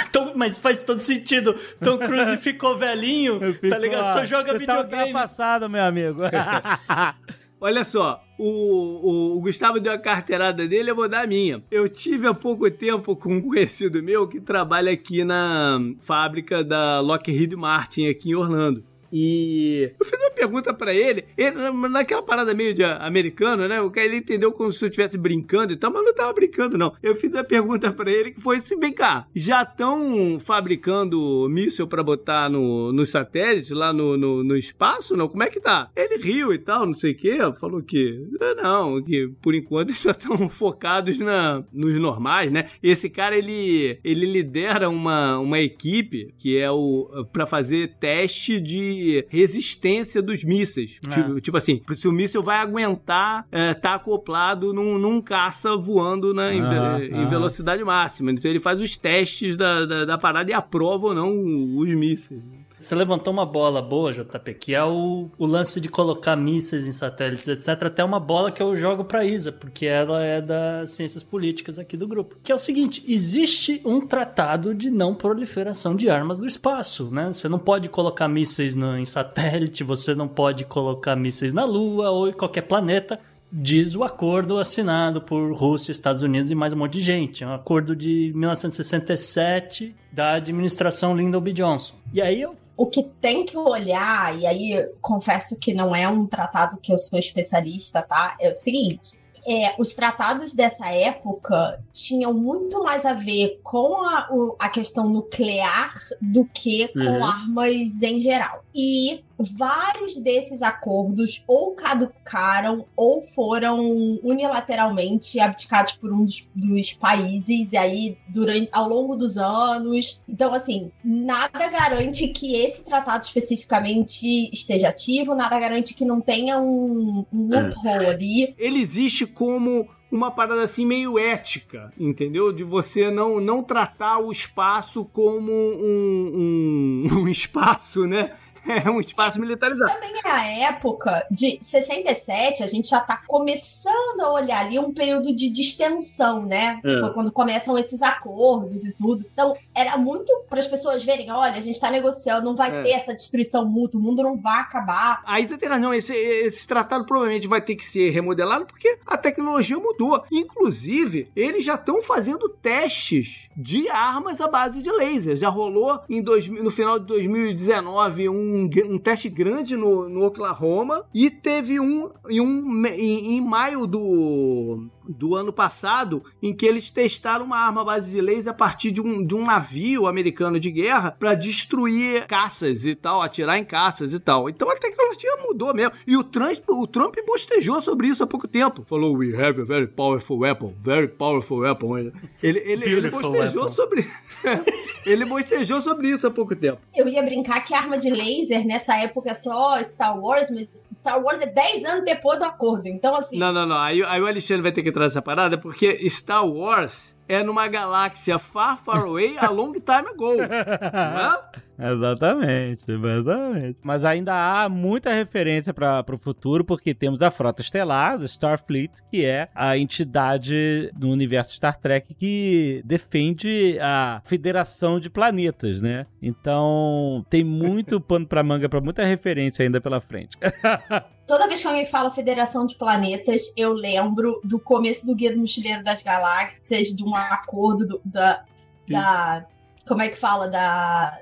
[0.07, 1.53] Então, mas faz todo sentido.
[1.81, 4.13] Tom Cruise ficou velhinho, tá ligado?
[4.13, 5.03] Só joga tá videogame.
[5.05, 6.21] ultrapassado, meu amigo.
[7.59, 11.63] Olha só, o, o, o Gustavo deu a carteirada dele, eu vou dar a minha.
[11.71, 16.99] Eu tive há pouco tempo com um conhecido meu que trabalha aqui na fábrica da
[16.99, 18.83] Lockheed Martin aqui em Orlando.
[19.15, 21.55] E eu fiz uma pergunta pra ele, ele,
[21.87, 23.79] naquela parada meio de americano, né?
[23.79, 26.79] O cara ele entendeu como se eu estivesse brincando e tal, mas não tava brincando,
[26.79, 26.93] não.
[27.01, 31.85] Eu fiz uma pergunta pra ele que foi assim: vem cá, já estão fabricando míssil
[31.85, 35.15] pra botar no, no satélite, lá no, no, no espaço?
[35.15, 35.27] Não?
[35.27, 35.91] Como é que tá?
[35.95, 39.89] Ele riu e tal, não sei o quê, falou que "Ah, não, que por enquanto
[39.89, 42.67] eles já estão focados na, nos normais, né?
[42.81, 49.02] Esse cara ele, ele lidera uma, uma equipe que é o para fazer teste de
[49.29, 50.99] resistência dos mísseis.
[51.07, 51.13] É.
[51.13, 56.33] Tipo, tipo assim, se o míssil vai aguentar é, tá acoplado num, num caça voando
[56.33, 58.31] na, em, ve- em velocidade máxima.
[58.31, 61.31] Então ele faz os testes da, da, da parada e aprova ou não
[61.77, 62.41] os mísseis.
[62.83, 66.91] Você levantou uma bola boa, JP, que é o, o lance de colocar mísseis em
[66.91, 67.83] satélites, etc.
[67.83, 71.95] Até uma bola que eu jogo pra Isa, porque ela é das ciências políticas aqui
[71.95, 72.35] do grupo.
[72.43, 77.31] Que é o seguinte: existe um tratado de não proliferação de armas no espaço, né?
[77.31, 82.09] Você não pode colocar mísseis no, em satélite, você não pode colocar mísseis na Lua
[82.09, 83.17] ou em qualquer planeta.
[83.49, 87.45] Diz o acordo assinado por Rússia, Estados Unidos e mais um monte de gente.
[87.45, 91.53] É um acordo de 1967 da administração Lyndon B.
[91.53, 91.93] Johnson.
[92.11, 96.25] E aí eu O que tem que olhar, e aí confesso que não é um
[96.25, 98.35] tratado que eu sou especialista, tá?
[98.39, 99.21] É o seguinte.
[99.45, 105.93] É, os tratados dessa época tinham muito mais a ver com a, a questão nuclear
[106.21, 107.25] do que com Uhum.
[107.25, 108.63] armas em geral.
[108.73, 113.79] E vários desses acordos ou caducaram ou foram
[114.23, 120.21] unilateralmente abdicados por um dos, dos países, e aí durante ao longo dos anos.
[120.27, 126.59] Então, assim, nada garante que esse tratado especificamente esteja ativo, nada garante que não tenha
[126.59, 128.55] um, um loophole ali.
[128.57, 132.53] ele existe como uma parada assim meio ética, entendeu?
[132.53, 138.35] De você não, não tratar o espaço como um, um, um espaço, né?
[138.67, 139.91] É um espaço militarizado.
[139.91, 144.93] Também é a época de 67, a gente já tá começando a olhar ali um
[144.93, 146.79] período de distensão, né?
[146.83, 146.99] É.
[146.99, 149.25] Foi quando começam esses acordos e tudo.
[149.31, 152.81] Então, era muito para as pessoas verem, olha, a gente tá negociando, não vai É.
[152.81, 155.21] ter essa destruição mútua, o mundo não vai acabar.
[155.25, 159.17] Aí você tem razão, esse, esse tratado provavelmente vai ter que ser remodelado porque a
[159.17, 160.23] tecnologia mudou.
[160.31, 165.35] Inclusive, eles já estão fazendo testes de armas à base de laser.
[165.35, 170.25] Já rolou em 2000 no final de 2019 um, gr- um teste grande no, no
[170.25, 176.65] Oklahoma e teve um, em, um em, em maio do, do ano passado em que
[176.65, 180.07] eles testaram uma arma à base de laser a partir de um, de um navio
[180.07, 184.49] americano de guerra para destruir caças e tal, atirar em caças e tal.
[184.49, 185.93] Então a tecnologia mudou mesmo.
[186.05, 188.83] E o Trump, o Trump bostejou sobre isso há pouco tempo.
[188.85, 191.97] Falou, we have a very powerful weapon, very powerful weapon.
[191.97, 193.69] Ele, ele, ele bostejou weapon.
[193.69, 194.07] sobre
[195.05, 196.79] ele bostejou sobre isso há pouco tempo.
[196.95, 201.21] Eu ia brincar que arma de laser nessa época é só Star Wars, mas Star
[201.21, 202.87] Wars é 10 anos depois do acordo.
[202.87, 203.77] Então, assim, Não, não, não.
[203.77, 207.67] Aí, aí o Alexandre vai ter que entrar nessa parada porque Star Wars é numa
[207.67, 210.37] galáxia far, far away a long time ago.
[210.37, 211.63] Não é?
[211.79, 213.79] Exatamente, exatamente.
[213.81, 218.91] Mas ainda há muita referência para o futuro, porque temos a Frota Estelar, o Starfleet,
[219.11, 226.05] que é a entidade do universo Star Trek que defende a federação de planetas, né?
[226.21, 230.37] Então tem muito pano pra manga para muita referência ainda pela frente.
[231.25, 235.39] toda vez que alguém fala Federação de Planetas, eu lembro do começo do Guia do
[235.39, 238.43] Mochileiro das Galáxias, de um acordo do- da,
[238.89, 239.45] da.
[239.87, 240.47] Como é que fala?
[240.47, 241.19] Da.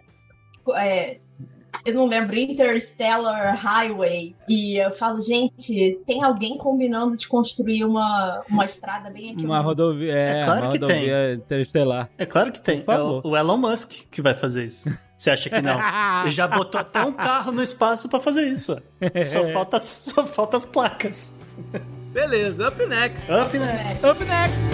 [0.75, 1.19] é,
[1.85, 4.35] eu não lembro, Interstellar Highway.
[4.47, 9.45] E eu falo, gente, tem alguém combinando de construir uma, uma estrada bem aqui?
[9.45, 10.87] Uma rodovia, é, É claro uma que tem.
[10.87, 12.09] rodovia interestelar.
[12.17, 12.83] É claro que tem.
[12.87, 14.87] É o- o Elon Musk que vai fazer isso.
[15.17, 15.79] Você acha que não?
[16.21, 18.77] Ele já botou até um carro no espaço pra fazer isso.
[19.25, 21.33] Só falta, só falta as placas.
[22.11, 23.31] Beleza, up next.
[23.31, 24.05] Up next.
[24.05, 24.70] Up next!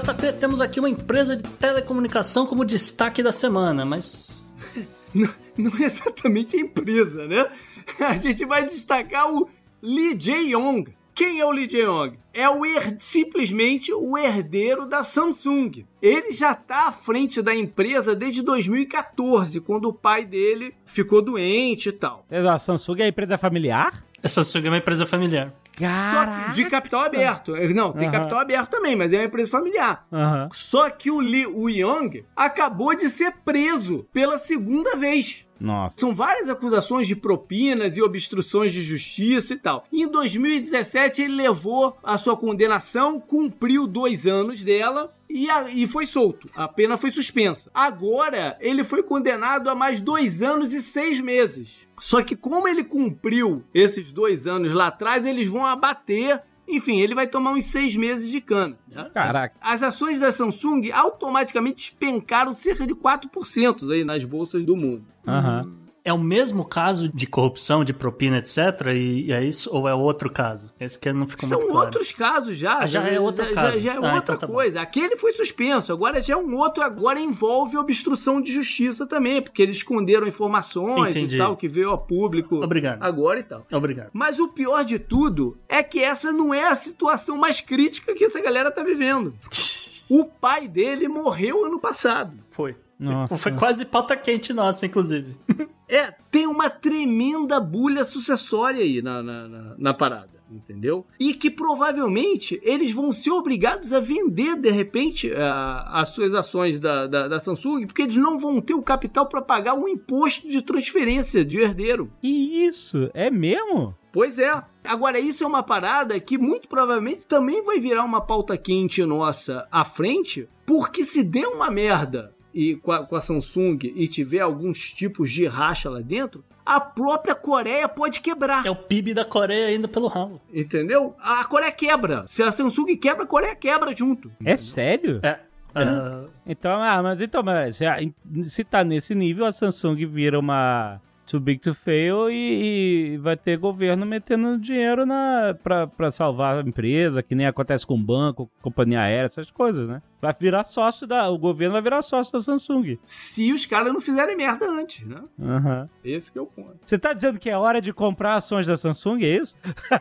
[0.00, 4.56] JP, temos aqui uma empresa de telecomunicação como destaque da semana, mas.
[5.56, 7.46] Não é exatamente a empresa, né?
[8.00, 9.48] A gente vai destacar o
[9.80, 10.92] Lee Jae-yong.
[11.14, 12.18] Quem é o Lee Jae-yong?
[12.32, 15.84] É o her- simplesmente o herdeiro da Samsung.
[16.02, 21.90] Ele já está à frente da empresa desde 2014, quando o pai dele ficou doente
[21.90, 22.26] e tal.
[22.28, 24.04] A Samsung é a empresa familiar?
[24.20, 25.54] Essa Samsung é uma empresa familiar.
[25.78, 27.52] Só que de capital aberto.
[27.74, 28.12] Não, tem Aham.
[28.18, 30.06] capital aberto também, mas é uma empresa familiar.
[30.12, 30.48] Aham.
[30.52, 35.46] Só que o Lee o Young acabou de ser preso pela segunda vez.
[35.58, 35.96] Nossa.
[35.98, 39.84] São várias acusações de propinas e obstruções de justiça e tal.
[39.92, 46.06] Em 2017, ele levou a sua condenação, cumpriu dois anos dela e, a- e foi
[46.06, 46.48] solto.
[46.54, 47.70] A pena foi suspensa.
[47.74, 51.88] Agora, ele foi condenado a mais dois anos e seis meses.
[52.00, 56.40] Só que, como ele cumpriu esses dois anos lá atrás, eles vão abater.
[56.66, 58.78] Enfim, ele vai tomar uns seis meses de cana.
[58.90, 59.10] né?
[59.12, 59.54] Caraca.
[59.60, 65.04] As ações da Samsung automaticamente despencaram cerca de 4% aí nas bolsas do mundo.
[65.28, 65.70] Aham.
[66.04, 68.58] É o mesmo caso de corrupção, de propina, etc.
[68.94, 69.70] E, e é isso?
[69.72, 70.70] Ou é outro caso?
[70.78, 71.86] Esse que não ficou São muito claro.
[71.86, 72.80] outros casos já.
[72.80, 73.80] Ah, já é outro já, caso.
[73.80, 74.52] Já, é Ah, outra então tá bom.
[74.52, 74.82] coisa.
[74.82, 76.82] Aquele foi suspenso, agora já é um outro.
[76.84, 81.36] Agora envolve obstrução de justiça também, porque eles esconderam informações Entendi.
[81.36, 83.02] e tal, que veio a público Obrigado.
[83.02, 83.66] agora e tal.
[83.72, 84.10] Obrigado.
[84.12, 88.24] Mas o pior de tudo é que essa não é a situação mais crítica que
[88.26, 89.34] essa galera tá vivendo.
[90.10, 92.34] O pai dele morreu ano passado.
[92.50, 92.76] Foi.
[93.00, 93.38] Nossa.
[93.38, 95.34] Foi quase pauta quente nossa, inclusive.
[95.88, 101.06] É, tem uma tremenda bulha sucessória aí na, na, na, na parada, entendeu?
[101.20, 106.80] E que provavelmente eles vão ser obrigados a vender, de repente, a- as suas ações
[106.80, 110.48] da, da, da Samsung, porque eles não vão ter o capital para pagar o imposto
[110.48, 112.10] de transferência de herdeiro.
[112.20, 113.10] Que isso?
[113.12, 113.94] É mesmo?
[114.12, 114.62] Pois é.
[114.84, 119.66] Agora, isso é uma parada que muito provavelmente também vai virar uma pauta quente nossa
[119.72, 124.40] à frente, porque se der uma merda e com a, com a Samsung e tiver
[124.40, 128.64] alguns tipos de racha lá dentro, a própria Coreia pode quebrar.
[128.64, 130.40] É o PIB da Coreia indo pelo ralo.
[130.52, 131.14] Entendeu?
[131.20, 132.24] A Coreia quebra.
[132.28, 134.30] Se a Samsung quebra, a Coreia quebra junto.
[134.44, 135.20] É sério?
[135.22, 135.40] É.
[135.74, 137.98] ah, Então, ah, mas então, mas se, a-
[138.44, 143.36] se tá nesse nível, a Samsung vira uma too big to fail e, e vai
[143.36, 148.50] ter governo metendo dinheiro na pra, pra salvar a empresa, que nem acontece com banco,
[148.62, 150.02] companhia aérea, essas coisas, né?
[150.20, 151.28] Vai virar sócio da.
[151.28, 152.98] O governo vai virar sócio da Samsung.
[153.04, 155.22] Se os caras não fizerem merda antes, né?
[155.38, 155.88] Aham.
[156.02, 156.78] Esse que é o ponto.
[156.84, 159.54] Você tá dizendo que é hora de comprar ações da Samsung, é isso?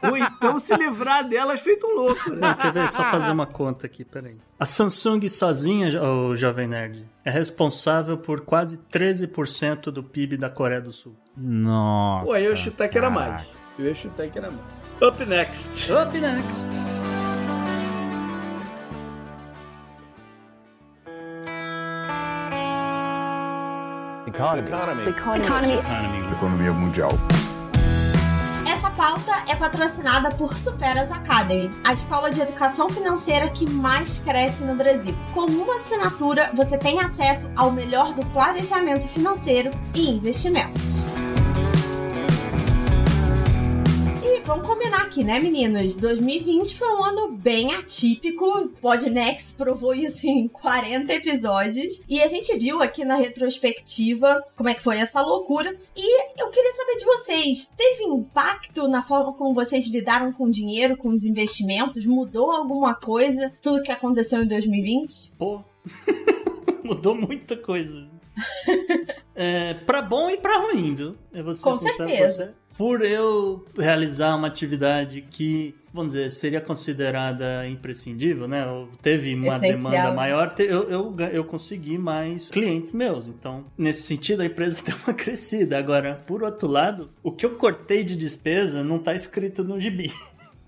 [0.10, 2.38] Ou então se livrar delas feito um louco, né?
[2.40, 2.90] Não, quer ver?
[2.90, 4.38] Só fazer uma conta aqui, peraí.
[4.60, 10.80] A Samsung sozinha, o Jovem Nerd, é responsável por quase 13% do PIB da Coreia
[10.80, 11.16] do Sul.
[11.36, 12.26] Nossa.
[12.26, 13.50] Pô, eu ia chutar que era mais.
[13.78, 14.64] Eu ia chutar que era mais.
[15.02, 15.92] Up next.
[15.92, 16.68] Up next!
[24.28, 24.70] Economy.
[25.10, 25.74] Economy.
[26.32, 27.12] Economia mundial.
[29.04, 34.78] Pauta é patrocinada por Superas Academy, a escola de educação financeira que mais cresce no
[34.78, 35.14] Brasil.
[35.34, 41.03] Com uma assinatura, você tem acesso ao melhor do planejamento financeiro e investimento.
[44.46, 45.96] Vamos combinar aqui, né, meninos?
[45.96, 48.70] 2020 foi um ano bem atípico.
[48.82, 52.02] Podnext provou isso em 40 episódios.
[52.10, 55.76] E a gente viu aqui na retrospectiva como é que foi essa loucura.
[55.96, 60.52] E eu queria saber de vocês: teve impacto na forma como vocês lidaram com o
[60.52, 62.06] dinheiro, com os investimentos?
[62.06, 63.54] Mudou alguma coisa?
[63.62, 65.32] Tudo que aconteceu em 2020?
[65.38, 65.62] Pô,
[66.84, 68.12] mudou muita coisa.
[69.36, 71.16] é, pra bom e pra ruim, viu?
[71.32, 72.46] Eu vou ser Com sincero certeza.
[72.46, 72.63] Com você.
[72.78, 78.66] Por eu realizar uma atividade que, vamos dizer, seria considerada imprescindível, né?
[79.02, 79.92] Teve uma Essencial.
[79.92, 83.28] demanda maior, eu, eu, eu consegui mais clientes meus.
[83.28, 85.78] Então, nesse sentido, a empresa deu uma crescida.
[85.78, 90.12] Agora, por outro lado, o que eu cortei de despesa não tá escrito no gibi.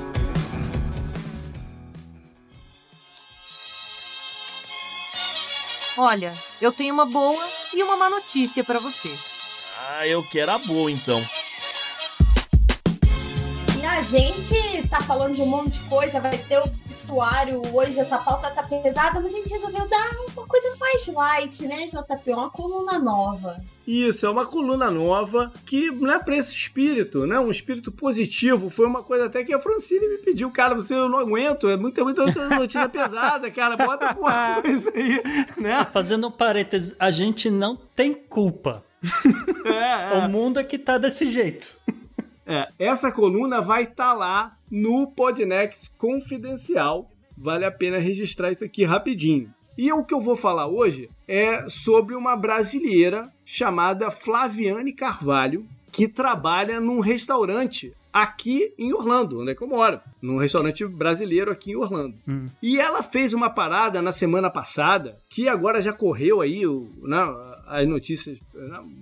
[5.97, 7.45] Olha, eu tenho uma boa
[7.75, 9.13] e uma má notícia para você.
[9.91, 11.21] Ah, eu quero a boa então.
[13.81, 17.99] E a gente tá falando de um monte de coisa, vai ter o vestuário hoje,
[17.99, 22.33] essa pauta tá pesada, mas a gente resolveu dar uma coisa mais light, né, JP?
[22.33, 23.57] Uma coluna nova.
[23.87, 27.41] Isso, é uma coluna nova que não é pra esse espírito, né?
[27.41, 28.69] Um espírito positivo.
[28.69, 31.77] Foi uma coisa até que a Francine me pediu, cara, você eu não aguento, é
[31.77, 35.23] muita, muita notícia pesada, cara, bota alguma coisa aí,
[35.57, 35.87] né?
[35.91, 38.85] Fazendo um parênteses, a gente não tem culpa.
[39.65, 40.19] É, é.
[40.19, 41.69] O mundo é que tá desse jeito.
[42.49, 47.11] É, essa coluna vai estar tá lá no Podnext Confidencial.
[47.37, 49.53] Vale a pena registrar isso aqui rapidinho.
[49.77, 56.09] E o que eu vou falar hoje é sobre uma brasileira chamada Flaviane Carvalho, que
[56.09, 61.73] trabalha num restaurante aqui em Orlando, onde é que eu moro, num restaurante brasileiro aqui
[61.73, 62.17] em Orlando.
[62.27, 62.47] Hum.
[62.63, 67.19] E ela fez uma parada na semana passada, que agora já correu aí, o, né,
[67.69, 68.39] as notícias,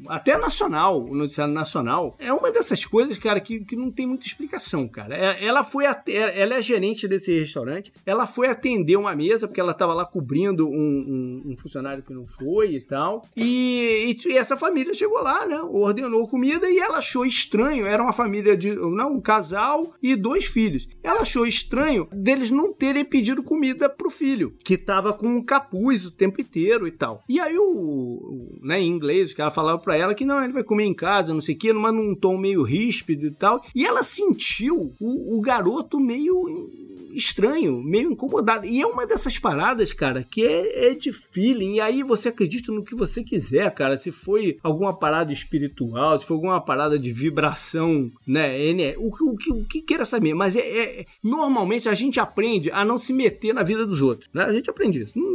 [0.09, 2.17] até nacional, o noticiário nacional.
[2.19, 5.17] É uma dessas coisas, cara, que, que não tem muita explicação, cara.
[5.17, 9.61] É- Ela foi até, ela é gerente desse restaurante, ela foi atender uma mesa, porque
[9.61, 13.25] ela estava lá cobrindo um, um- um funcionário que não foi e tal.
[13.37, 15.61] E, e- e essa família chegou lá, né?
[15.61, 17.87] Ordenou comida e ela achou estranho.
[17.87, 18.75] Era uma família de.
[18.75, 20.89] Não, um casal e dois filhos.
[21.03, 26.05] Ela achou estranho deles não terem pedido comida pro filho, que tava com um capuz
[26.07, 27.23] o tempo inteiro e tal.
[27.29, 28.56] E aí o.
[28.63, 30.95] o- né, em inglês, os caras falavam pra ela que não, ele vai comer em
[30.95, 33.63] casa, não sei o quê, mas num tom meio ríspido e tal.
[33.75, 36.71] E ela sentiu o, o garoto meio
[37.13, 38.67] estranho, meio incomodado.
[38.67, 41.75] E é uma dessas paradas, cara, que é, é de feeling.
[41.77, 43.97] E aí você acredita no que você quiser, cara.
[43.97, 48.61] Se foi alguma parada espiritual, se foi alguma parada de vibração, né?
[48.71, 50.35] N- O, que- o, que- o que queira saber.
[50.35, 50.61] Mas é-
[51.01, 54.45] é- normalmente a gente aprende a não se meter na vida dos outros, né?
[54.45, 55.19] A gente aprende isso.
[55.19, 55.27] Não,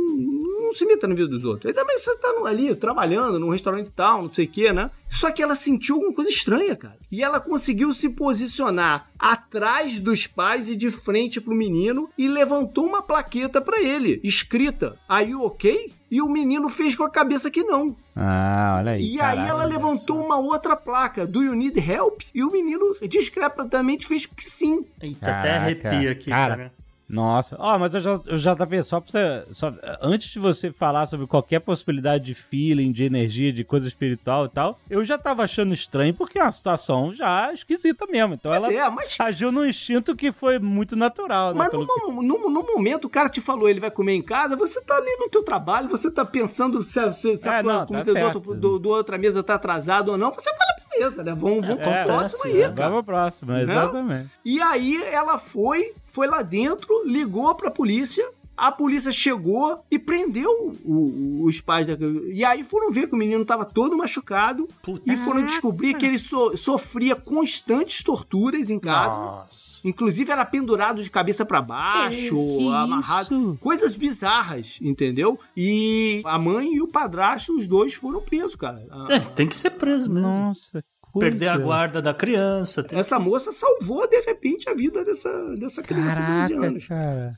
[0.72, 1.70] não se meta na vida dos outros.
[1.70, 4.90] Aí também você tá ali trabalhando num restaurante tal, não sei o que, né?
[5.10, 6.98] Só que ela sentiu alguma coisa estranha, cara.
[7.12, 12.86] E ela conseguiu se posicionar atrás dos pais e de frente pro menino e levantou
[12.86, 15.94] uma plaqueta pra ele, escrita: Are you okay?
[16.10, 17.96] E o menino fez com a cabeça que não.
[18.16, 19.02] Ah, olha aí.
[19.02, 19.50] E aí caralho.
[19.50, 22.22] ela levantou uma outra placa: Do you need help?
[22.34, 24.86] E o menino discretamente fez que sim.
[25.02, 26.56] Eita, até Caraca, arrepia aqui, cara.
[26.56, 26.81] cara.
[27.12, 30.72] Nossa, ó, mas eu já, eu já tava só pra você, só, antes de você
[30.72, 35.18] falar sobre qualquer possibilidade de feeling, de energia, de coisa espiritual e tal, eu já
[35.18, 38.36] tava achando estranho porque é uma situação já esquisita mesmo.
[38.36, 41.58] Então Mas ela é, mas agiu num instinto que foi muito natural, né?
[41.60, 44.22] Mas pelo que- no, no- no momento o cara te falou ele vai comer em
[44.22, 47.58] casa, você tá ali no teu trabalho, você tá pensando se, a- se, se É,
[47.58, 48.36] a não, tá comida do, certo.
[48.36, 51.36] outro, do- do outra mesa tá atrasada ou não, você fala, beleza, né?
[51.36, 52.90] Vamos, vamos pro É, próximo é, aí, é, cara.
[52.90, 54.30] Vamos pro próximo, exatamente.
[54.46, 58.30] E aí ela foi, foi lá dentro, ligou pra polícia.
[58.58, 60.52] A polícia chegou e prendeu
[60.86, 61.94] o- o- os pais da.
[62.32, 65.02] E aí foram ver que o menino tava todo machucado Putz.
[65.08, 69.16] e foram descobrir que ele so- sofria constantes torturas em casa.
[69.18, 69.72] Nossa.
[69.84, 73.24] Inclusive era pendurado de cabeça pra baixo, Que amarrado.
[73.26, 73.58] isso?
[73.60, 75.40] Coisas bizarras, entendeu?
[75.58, 78.86] E a mãe e o padrasto, os dois foram presos, cara.
[78.92, 80.30] A- É, tem que ser preso mesmo.
[80.30, 80.84] Nossa,
[81.20, 82.86] Perder a guarda da criança.
[82.92, 86.88] Essa moça salvou, de repente, a vida dessa, dessa criança de 12 Caraca, anos.
[86.88, 87.30] cara.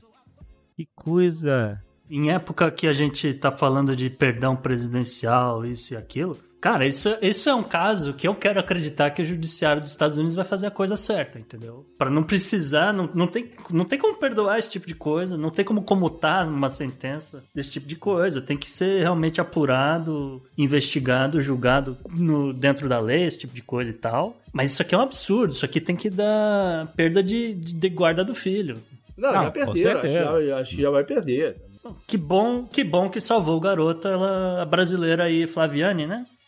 [0.76, 1.82] Que coisa.
[2.08, 7.14] Em época que a gente tá falando de perdão presidencial, isso e aquilo, cara, isso,
[7.20, 10.46] isso é um caso que eu quero acreditar que o judiciário dos Estados Unidos vai
[10.46, 11.84] fazer a coisa certa, entendeu?
[11.98, 15.50] Pra não precisar, não, não, tem, não tem como perdoar esse tipo de coisa, não
[15.50, 18.40] tem como comutar uma sentença desse tipo de coisa.
[18.40, 23.90] Tem que ser realmente apurado, investigado, julgado no, dentro da lei, esse tipo de coisa
[23.90, 24.34] e tal.
[24.50, 28.24] Mas isso aqui é um absurdo, isso aqui tem que dar perda de, de guarda
[28.24, 28.78] do filho.
[29.18, 30.00] Não, Não, já com perderam.
[30.00, 31.56] Acho, já- acho que já vai perder.
[32.06, 36.24] Que bom, que bom que salvou o garoto, ela a brasileira aí, Flaviane, né?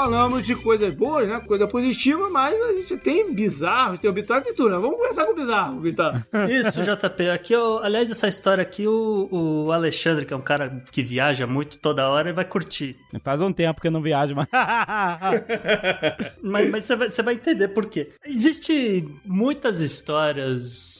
[0.00, 1.38] Falamos de coisas boas, né?
[1.40, 4.78] Coisa positiva, mas a gente tem bizarro, tem obituário, tem tudo, né?
[4.78, 6.24] Vamos começar com o bizarro, Gustavo.
[6.48, 7.28] Isso, JP.
[7.28, 11.46] Aqui, eu, aliás, essa história aqui, o, o Alexandre, que é um cara que viaja
[11.46, 12.96] muito toda hora, ele vai curtir.
[13.22, 14.46] Faz um tempo que eu não viajo, mas.
[16.42, 18.12] Mas, mas você, vai, você vai entender por quê.
[18.24, 20.99] Existe muitas histórias,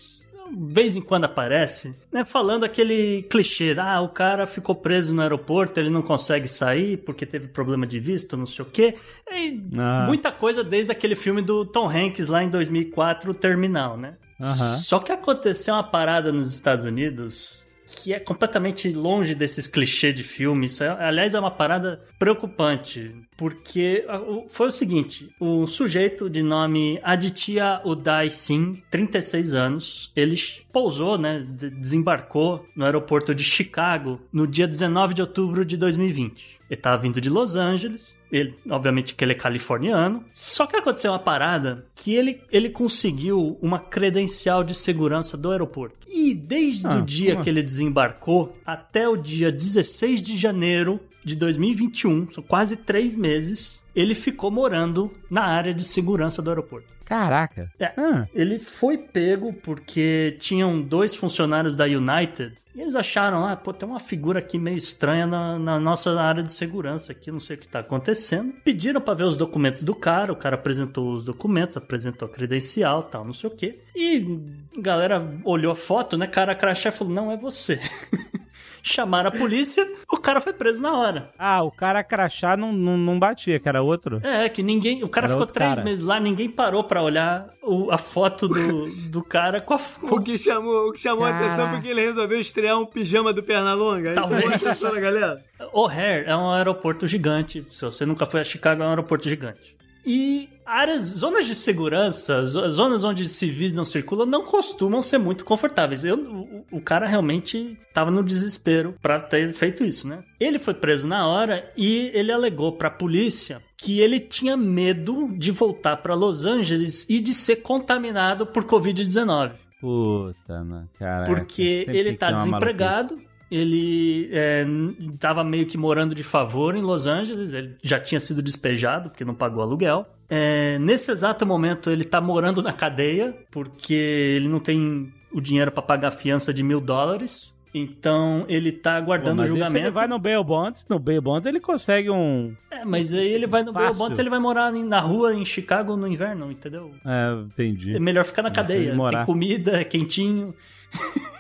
[0.53, 2.24] de vez em quando aparece, né?
[2.24, 7.24] Falando aquele clichê, ah, o cara ficou preso no aeroporto, ele não consegue sair porque
[7.24, 8.94] teve problema de visto, não sei o quê.
[9.30, 10.05] E Ah.
[10.07, 14.16] Muita coisa desde aquele filme do Tom Hanks lá em 2004, o Terminal, né?
[14.40, 14.76] Aham.
[14.76, 20.22] Só que aconteceu uma parada nos Estados Unidos que é completamente longe desses clichês de
[20.22, 20.66] filme.
[20.66, 26.43] Isso é, aliás, é uma parada preocupante, porque ah, foi o seguinte: o sujeito de
[26.43, 30.36] nome Aditya Uday Singh, 36 anos, ele
[30.70, 36.61] pousou, né, de- desembarcou no aeroporto de Chicago no dia 19 de outubro de 2020.
[36.70, 40.22] Ele estava vindo de Los Angeles, ele, obviamente que ele é californiano.
[40.32, 45.97] Só que aconteceu uma parada que ele, ele conseguiu uma credencial de segurança do aeroporto.
[46.07, 51.01] E desde Ah, o dia como que ele desembarcou até o dia 16 de janeiro
[51.30, 56.92] de 2021, são quase três meses, ele ficou morando na área de segurança do aeroporto.
[57.04, 57.68] Caraca.
[57.76, 57.86] É.
[57.96, 63.72] Ah, Ele foi pego porque tinham dois funcionários da United e eles acharam, ah, pô,
[63.72, 67.56] tem uma figura aqui meio estranha na, na nossa área de segurança aqui, não sei
[67.56, 68.52] o que tá acontecendo.
[68.64, 73.02] Pediram pra ver os documentos do cara, o cara apresentou os documentos, apresentou a credencial,
[73.02, 73.80] tal, não sei o que.
[73.96, 74.38] E
[74.78, 77.80] a galera olhou a foto, né, cara crachá e falou, não, é você.
[78.82, 81.30] Chamaram a polícia, o cara foi preso na hora.
[81.38, 84.20] Ah, o cara crachá não, não, não batia, que era outro.
[84.24, 85.04] É, que ninguém.
[85.04, 85.84] O cara Era ficou três cara.
[85.84, 89.78] meses lá, ninguém parou pra olhar o- a foto do, do cara com a.
[89.78, 92.86] com- O que chamou, o que chamou a atenção foi que ele resolveu estrear um
[92.86, 94.12] pijama do Pernalonga.
[94.12, 94.44] Isso Talvez.
[94.64, 95.44] atenção da galera.
[95.72, 97.66] O'Hare é um aeroporto gigante.
[97.70, 99.76] Se você nunca foi a Chicago, é um aeroporto gigante.
[100.05, 105.44] E áreas, zonas de segurança, zo- zonas onde civis não circulam, não costumam ser muito
[105.44, 106.05] confortáveis.
[106.05, 110.22] Eu, o, o cara realmente tava no desespero pra ter feito isso, né?
[110.38, 115.51] Ele foi preso na hora e ele alegou pra polícia que ele tinha medo de
[115.51, 119.53] voltar pra Los Angeles e de ser contaminado por Covid-19.
[119.80, 121.24] Puta, né, cara.
[121.24, 127.07] Porque ele tá desempregado, ele é, n- tava meio que morando de favor em Los
[127.07, 130.07] Angeles, ele já tinha sido despejado porque não pagou aluguel.
[130.28, 135.72] É, nesse exato momento ele tá morando na cadeia porque ele não tem o dinheiro
[135.72, 137.53] pra pagar a fiança de mil dólares.
[137.72, 139.78] Então ele tá aguardando o julgamento.
[139.86, 142.53] Ele vai no Bail Bonds, no Bail Bonds ele consegue um.
[142.68, 143.88] É, mas aí ele vai no Fácil.
[143.90, 146.92] Bail Bonds, ele vai morar na rua em Chicago no inverno, entendeu?
[147.07, 147.94] É, entendi.
[147.94, 148.96] É melhor ficar na cadeia.
[149.09, 150.53] Tem comida, é quentinho.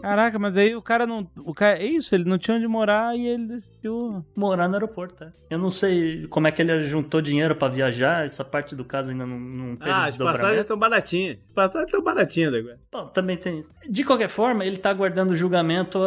[0.00, 1.28] Caraca, mas aí o cara não.
[1.44, 4.24] O cara, é isso, ele não tinha onde morar e ele decidiu.
[4.34, 5.32] morar no aeroporto, é.
[5.50, 9.10] Eu não sei como é que ele juntou dinheiro pra viajar, essa parte do caso
[9.10, 11.38] ainda não, não teve Ah, as passagens estão baratinhas.
[11.48, 12.78] As passagens estão baratinhas agora.
[12.92, 13.70] Bom, também tem isso.
[13.88, 15.98] De qualquer forma, ele tá aguardando o julgamento,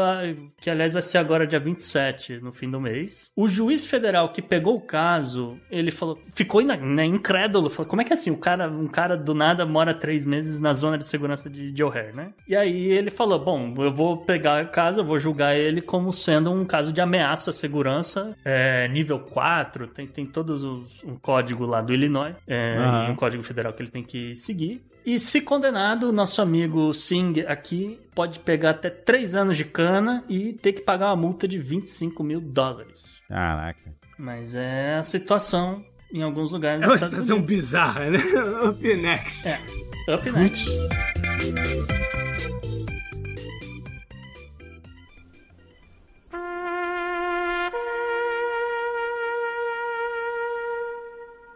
[0.61, 3.29] que aliás vai ser agora dia 27, no fim do mês.
[3.35, 8.05] O juiz federal que pegou o caso, ele falou, ficou né, incrédulo, falou, como é
[8.05, 11.05] que é assim, o cara, um cara do nada mora três meses na zona de
[11.05, 12.33] segurança de, de O'Hare, né?
[12.47, 16.11] E aí ele falou, bom, eu vou pegar o caso, eu vou julgar ele como
[16.11, 21.15] sendo um caso de ameaça à segurança, é, nível 4, tem, tem todos os, um
[21.15, 22.77] código lá do Illinois, é,
[23.07, 24.83] e um código federal que ele tem que seguir.
[25.05, 30.53] E se condenado, nosso amigo Singh aqui pode pegar até 3 anos de cana e
[30.53, 33.05] ter que pagar uma multa de 25 mil dólares.
[33.27, 33.93] Caraca.
[34.17, 37.55] Mas é a situação em alguns lugares É uma Estados situação Unidos.
[37.55, 38.19] bizarra, né?
[38.69, 39.47] Up next.
[39.49, 39.59] É.
[40.13, 40.69] Up next.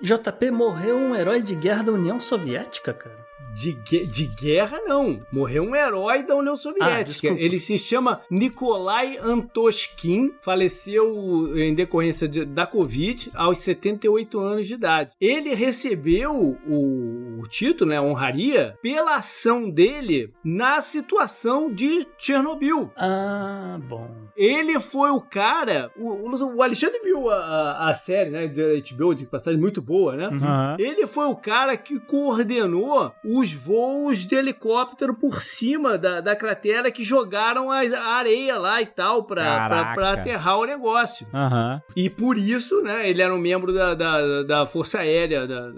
[0.02, 3.28] JP morreu um herói de guerra da União Soviética, cara.
[3.56, 3.74] De,
[4.06, 5.20] de guerra, não.
[5.32, 7.04] Morreu um herói da União Ah, Soviética.
[7.06, 7.40] desculpa.
[7.42, 10.32] Ele se chama Nikolai Antoshkin.
[10.44, 15.12] Faleceu em decorrência de- da Covid aos 78 anos de idade.
[15.20, 16.36] Ele recebeu
[16.68, 22.92] o, o título, né, a honraria, pela ação dele na situação de Chernobyl.
[22.96, 24.27] Ah, bom.
[24.38, 25.92] Ele foi o cara.
[25.98, 28.46] O, o Alexandre viu a, a, série, né?
[28.48, 30.28] De HBO, de passagem muito boa, né?
[30.28, 30.76] Uhum.
[30.78, 36.92] Ele foi o cara que coordenou os voos de helicóptero por cima da, da cratera
[36.92, 41.26] que jogaram a areia lá e tal pra, pra, pra aterrar o negócio.
[41.34, 41.82] Aham.
[41.96, 45.70] E por isso, né, ele era um membro da, da, da Força Aérea da,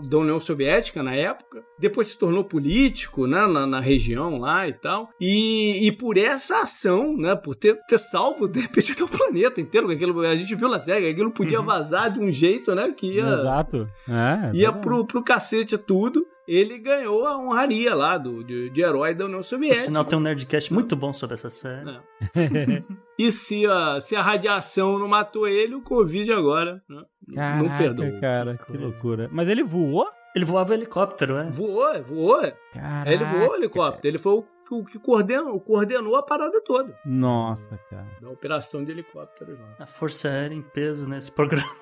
[0.00, 1.62] da União Soviética na época.
[1.78, 5.10] Depois se tornou político, né, na, na região lá e tal.
[5.20, 9.60] E, e por essa ação, né, por ter, ter salvo, de repente, até o planeta
[9.60, 9.90] inteiro.
[9.90, 13.22] Aquilo, a gente viu na série, aquilo podia vazar de um jeito, né, que ia,
[13.26, 13.88] Exato.
[14.08, 16.26] É, ia pro, pro cacete tudo.
[16.46, 19.84] Ele ganhou a honraria lá do, de, de herói da União Por Soviética.
[19.84, 21.90] sinal, tem um Nerdcast muito bom sobre essa série.
[22.34, 22.82] É.
[23.18, 27.76] E se a, se a radiação não matou ele, o Covid agora né, não Caraca,
[27.76, 28.20] perdoa.
[28.20, 29.28] cara, Que que, loucura.
[29.32, 30.06] Mas ele voou?
[30.36, 31.50] Ele voava helicóptero, é.
[31.50, 32.40] Voou, voou.
[32.72, 33.10] Caraca.
[33.12, 34.06] Ele voou o helicóptero.
[34.08, 38.06] Ele foi o, que- o que coordenou, coordenou a parada toda Nossa, cara.
[38.20, 39.74] da operação de helicópteros lá.
[39.78, 41.74] A Força Aérea em peso nesse programa.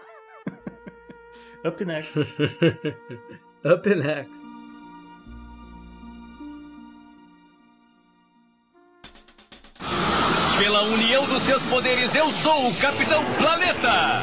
[1.67, 2.21] Up next.
[3.65, 4.47] Up next.
[10.59, 14.23] Pela união dos seus poderes, eu sou o Capitão Planeta!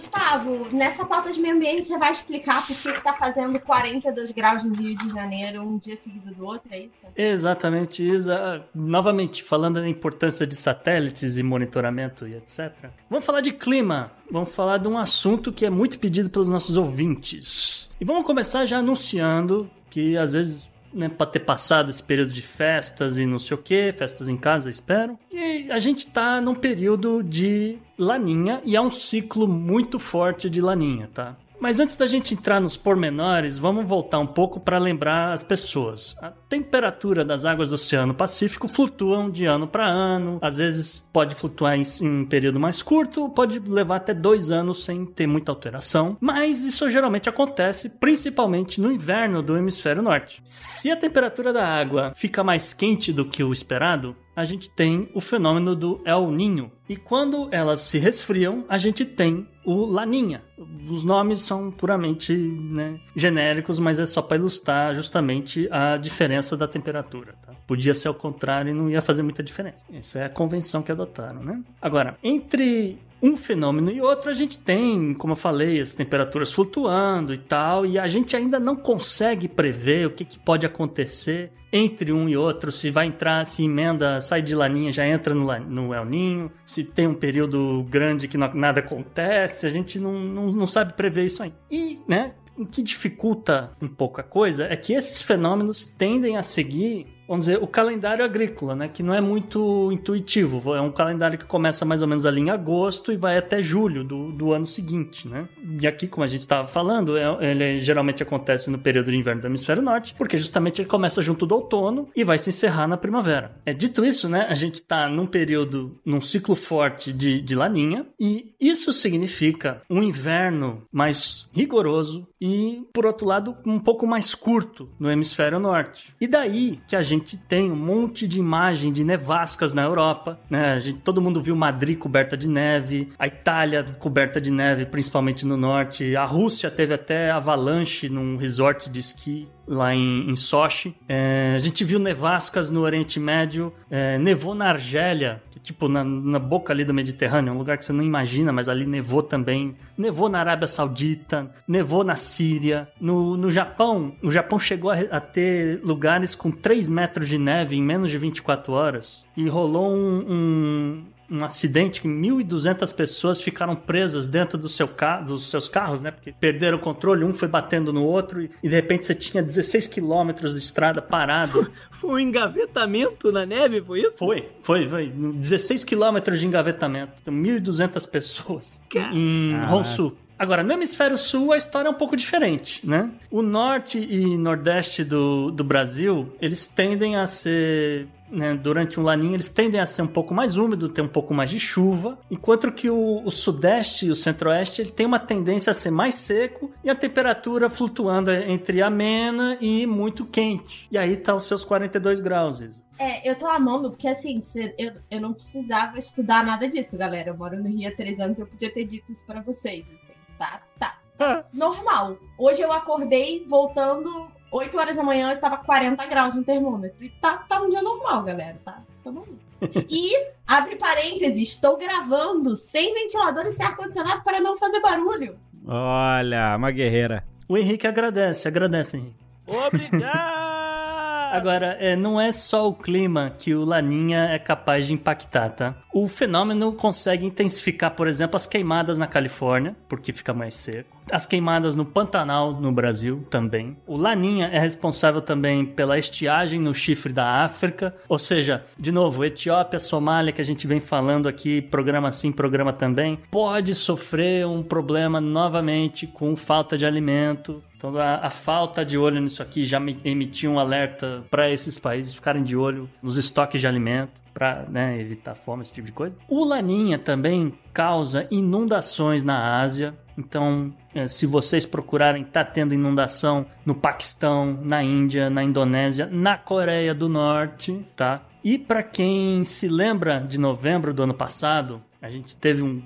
[0.00, 4.30] Gustavo, nessa pauta de meio ambiente, você vai explicar por que, que tá fazendo 42
[4.30, 7.04] graus no Rio de Janeiro um dia seguido do outro, é isso?
[7.14, 8.64] Exatamente, Isa.
[8.74, 12.72] Novamente, falando da importância de satélites e monitoramento e etc.
[13.10, 14.10] Vamos falar de clima.
[14.30, 17.90] Vamos falar de um assunto que é muito pedido pelos nossos ouvintes.
[18.00, 22.42] E vamos começar já anunciando que às vezes né, pode ter passado esse período de
[22.42, 25.18] festas e não sei o que, festas em casa, espero.
[25.30, 30.60] E a gente tá num período de laninha e é um ciclo muito forte de
[30.60, 31.36] laninha, tá?
[31.60, 36.16] Mas antes da gente entrar nos pormenores, vamos voltar um pouco para lembrar as pessoas.
[36.20, 40.38] A temperatura das águas do Oceano Pacífico flutuam de ano para ano.
[40.40, 44.84] Às vezes pode flutuar em, em um período mais curto, pode levar até dois anos
[44.84, 46.16] sem ter muita alteração.
[46.18, 50.40] Mas isso geralmente acontece principalmente no inverno do hemisfério norte.
[50.42, 55.10] Se a temperatura da água fica mais quente do que o esperado, a gente tem
[55.14, 56.72] o fenômeno do El Ninho.
[56.88, 60.42] E quando elas se resfriam, a gente tem o Laninha.
[60.88, 66.66] Os nomes são puramente né, genéricos, mas é só para ilustrar justamente a diferença da
[66.66, 67.34] temperatura.
[67.40, 67.52] Tá?
[67.66, 69.84] Podia ser ao contrário e não ia fazer muita diferença.
[69.92, 71.62] Essa é a convenção que adotaram, né?
[71.80, 77.34] Agora, entre um fenômeno e outro, a gente tem, como eu falei, as temperaturas flutuando
[77.34, 82.12] e tal, e a gente ainda não consegue prever o que, que pode acontecer entre
[82.12, 85.94] um e outro, se vai entrar, se emenda, sai de laninha, já entra no, no
[85.94, 90.46] El Ninho, se tem um período grande que não, nada acontece, a gente não, não,
[90.50, 91.52] não sabe prever isso aí.
[91.70, 96.42] E, né, o que dificulta um pouco a coisa é que esses fenômenos tendem a
[96.42, 98.88] seguir vamos dizer, o calendário agrícola, né?
[98.88, 100.74] Que não é muito intuitivo.
[100.74, 104.02] É um calendário que começa mais ou menos ali em agosto e vai até julho
[104.02, 105.48] do, do ano seguinte, né?
[105.80, 109.40] E aqui, como a gente estava falando, é, ele geralmente acontece no período de inverno
[109.40, 112.96] do hemisfério norte, porque justamente ele começa junto do outono e vai se encerrar na
[112.96, 113.52] primavera.
[113.64, 114.46] É dito isso, né?
[114.48, 120.02] A gente está num período, num ciclo forte de, de laninha, e isso significa um
[120.02, 126.12] inverno mais rigoroso e, por outro lado, um pouco mais curto no hemisfério norte.
[126.20, 130.38] E daí que a gente gente tem um monte de imagem de nevascas na Europa,
[130.48, 130.72] né?
[130.72, 135.46] A gente, todo mundo viu Madrid coberta de neve, a Itália coberta de neve, principalmente
[135.46, 140.94] no norte, a Rússia teve até avalanche num resort de esqui lá em, em Sochi.
[141.08, 146.02] É, a gente viu nevascas no Oriente Médio, é, nevou na Argélia, que, tipo na,
[146.02, 149.76] na, boca ali do Mediterrâneo, um lugar que você não imagina, mas ali nevou também.
[149.96, 152.88] Nevou na Arábia Saudita, nevou na Síria.
[153.00, 157.76] No, no Japão, o Japão chegou a, a ter lugares com 3 metros de neve
[157.76, 159.24] em menos de 24 horas.
[159.36, 164.90] E rolou um, um um acidente que 1.200 pessoas ficaram presas dentro do seu
[165.24, 166.10] dos seus carros, né?
[166.10, 169.42] Porque perderam o controle, um foi batendo no outro e, e de repente você tinha
[169.42, 171.70] 16 quilômetros de estrada parado.
[171.90, 174.16] Foi um engavetamento na neve, foi isso?
[174.18, 175.08] Foi, foi, foi.
[175.08, 177.12] 16 quilômetros de engavetamento.
[177.30, 179.14] 1.200 pessoas Car...
[179.14, 180.16] em Honshu.
[180.40, 183.10] Agora, no hemisfério sul, a história é um pouco diferente, né?
[183.30, 189.34] O norte e nordeste do, do Brasil, eles tendem a ser né, durante um laninho,
[189.34, 192.70] eles tendem a ser um pouco mais úmido, ter um pouco mais de chuva, enquanto
[192.72, 196.70] que o, o sudeste e o centro-oeste ele tem uma tendência a ser mais seco
[196.84, 200.88] e a temperatura flutuando entre amena e muito quente.
[200.90, 202.60] E aí tá os seus 42 graus.
[202.98, 204.38] É, eu tô amando, porque assim,
[204.78, 207.30] eu, eu não precisava estudar nada disso, galera.
[207.30, 209.84] Eu moro no Rio há três anos, eu podia ter dito isso pra vocês.
[209.92, 210.12] Assim.
[210.38, 210.98] Tá, tá.
[211.52, 212.18] Normal.
[212.38, 217.02] Hoje eu acordei voltando 8 horas da manhã tava 40 graus no termômetro.
[217.02, 218.58] E tá, tá um dia normal, galera.
[218.64, 219.38] Tá, tamo aí.
[219.90, 220.12] E,
[220.46, 225.38] abre parênteses, estou gravando sem ventilador e sem ar-condicionado para não fazer barulho.
[225.66, 227.24] Olha, uma guerreira.
[227.46, 229.16] O Henrique agradece, agradece, Henrique.
[229.46, 230.60] Obrigado!
[231.30, 235.76] Agora, é, não é só o clima que o Laninha é capaz de impactar, tá?
[235.94, 240.99] O fenômeno consegue intensificar, por exemplo, as queimadas na Califórnia, porque fica mais seco.
[241.10, 243.76] As queimadas no Pantanal, no Brasil, também.
[243.86, 247.94] O Laninha é responsável também pela estiagem no chifre da África.
[248.08, 252.72] Ou seja, de novo, Etiópia, Somália, que a gente vem falando aqui, programa sim, programa
[252.72, 258.98] também, pode sofrer um problema novamente com falta de alimento, então a, a, falta de
[258.98, 263.58] olho nisso aqui já emitiu um alerta para esses países ficarem de olho nos estoques
[263.58, 266.16] de alimento para né, evitar fome, esse tipo de coisa.
[266.28, 269.94] O Laninha também causa inundações na Ásia.
[270.20, 276.36] Então, é, se vocês procurarem, tá tendo inundação no Paquistão, na Índia, na Indonésia, na
[276.36, 278.22] Coreia do Norte, tá?
[278.44, 282.82] E para quem se lembra de novembro do ano passado, a gente teve um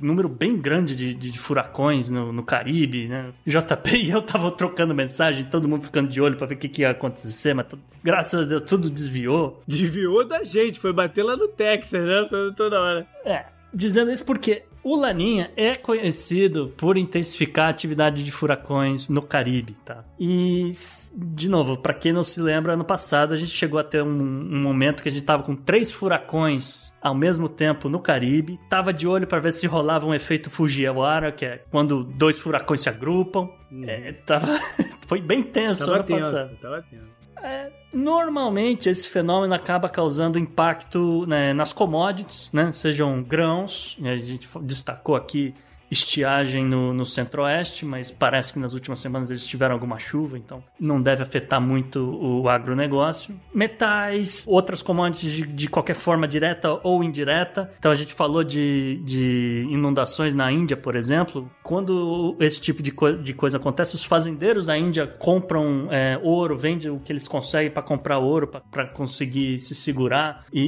[0.00, 3.32] número bem grande de, de, de furacões no, no, Caribe, né?
[3.46, 6.68] JP e eu tava trocando mensagem, todo mundo ficando de olho para ver o que,
[6.68, 7.66] que, ia acontecer, mas
[8.02, 9.62] graças a Deus tudo desviou.
[9.66, 12.26] Desviou da gente, foi bater lá no Texas, né?
[12.28, 13.06] Foi toda hora.
[13.24, 19.22] É, dizendo isso porque o Laninha é conhecido por intensificar a atividade de furacões no
[19.22, 20.04] Caribe, tá?
[20.18, 20.70] E,
[21.14, 24.08] de novo, para quem não se lembra, ano passado a gente chegou a ter um,
[24.08, 28.58] um momento que a gente tava com três furacões ao mesmo tempo no Caribe.
[28.68, 32.80] Tava de olho para ver se rolava um efeito Fujiwara, que é quando dois furacões
[32.80, 33.48] se agrupam.
[33.86, 34.46] É, tava...
[35.06, 36.56] Foi bem tenso Tava ano tenso, passado.
[36.60, 37.17] tava tenso.
[37.42, 44.48] É, normalmente esse fenômeno acaba causando impacto né, nas commodities, né, sejam grãos, a gente
[44.62, 45.54] destacou aqui
[45.90, 50.62] estiagem no, no centro-oeste, mas parece que nas últimas semanas eles tiveram alguma chuva, então
[50.78, 53.34] não deve afetar muito o agronegócio.
[53.54, 57.70] Metais, outras commodities de, de qualquer forma, direta ou indireta.
[57.78, 61.50] Então a gente falou de, de inundações na Índia, por exemplo.
[61.62, 66.56] Quando esse tipo de, coi- de coisa acontece, os fazendeiros da Índia compram é, ouro,
[66.56, 70.62] vendem o que eles conseguem para comprar ouro, para conseguir se segurar e,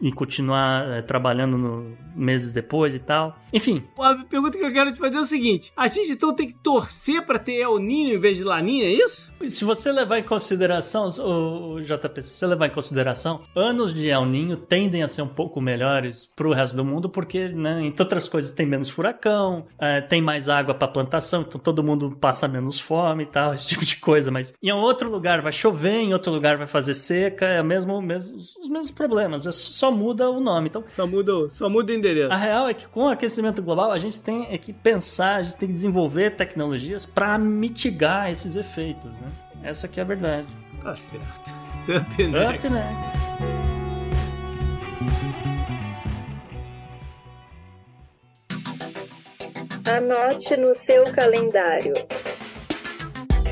[0.00, 3.36] e- e continuar é, trabalhando no- meses depois e tal.
[3.52, 3.82] Enfim,
[4.30, 7.24] pergunta que eu quero te fazer é o seguinte: a gente então tem que torcer
[7.24, 9.32] pra ter El Ninho em vez de Laninha, é isso?
[9.48, 14.08] Se você levar em consideração, o, o JP, se você levar em consideração, anos de
[14.08, 18.02] El Ninho tendem a ser um pouco melhores pro resto do mundo, porque, né, entre
[18.02, 22.48] outras coisas, tem menos furacão, é, tem mais água pra plantação, então todo mundo passa
[22.48, 24.30] menos fome e tal, esse tipo de coisa.
[24.30, 28.00] Mas em outro lugar vai chover, em outro lugar vai fazer seca, é o mesmo,
[28.00, 30.68] mesmo, os mesmos problemas, é só muda o nome.
[30.68, 32.32] Então, Só muda, só muda o endereço.
[32.32, 35.42] a real é que com o aquecimento global a gente tem é que pensar, a
[35.42, 39.30] gente tem que desenvolver tecnologias para mitigar esses efeitos, né?
[39.62, 40.48] Essa que é a verdade.
[40.82, 41.50] Tá certo.
[41.88, 42.66] Up next.
[42.66, 43.74] Up next.
[49.86, 51.94] Anote no seu calendário.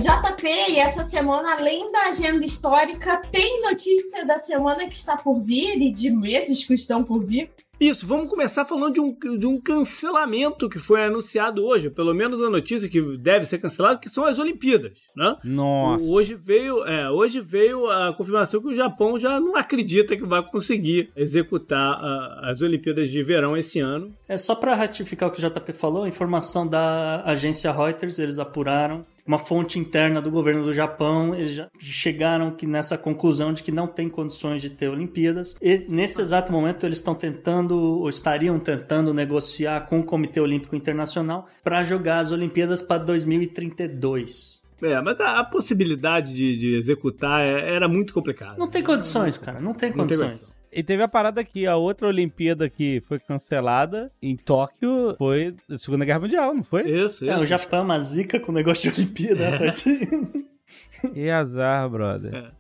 [0.03, 5.40] JP, e essa semana, além da agenda histórica, tem notícia da semana que está por
[5.40, 7.51] vir e de meses que estão por vir?
[7.83, 12.41] Isso, vamos começar falando de um, de um cancelamento que foi anunciado hoje, pelo menos
[12.41, 15.37] a notícia que deve ser cancelado, que são as Olimpíadas, né?
[15.43, 16.05] Nossa.
[16.05, 20.41] Hoje veio, é, hoje veio a confirmação que o Japão já não acredita que vai
[20.45, 24.14] conseguir executar ah, as Olimpíadas de verão esse ano.
[24.28, 28.39] É só para ratificar o que o JP falou, a informação da agência Reuters, eles
[28.39, 33.62] apuraram uma fonte interna do governo do Japão, eles já chegaram que nessa conclusão de
[33.62, 35.55] que não tem condições de ter Olimpíadas.
[35.61, 40.75] E nesse exato momento eles estão tentando ou estariam tentando negociar com o Comitê Olímpico
[40.75, 44.61] Internacional para jogar as Olimpíadas para 2032.
[44.83, 48.57] É, mas a, a possibilidade de, de executar é- era muito complicada.
[48.59, 50.53] Não tem condições, cara, não tem Não tem condições.
[50.73, 55.77] E teve a parada que a outra Olimpíada que foi cancelada em Tóquio foi a
[55.77, 56.83] Segunda Guerra Mundial, não foi?
[56.91, 57.43] Isso, É, isso.
[57.43, 59.85] o Japão é uma zica com o negócio de Olimpíada, rapaz.
[61.14, 62.35] E azar, brother.
[62.35, 62.51] É.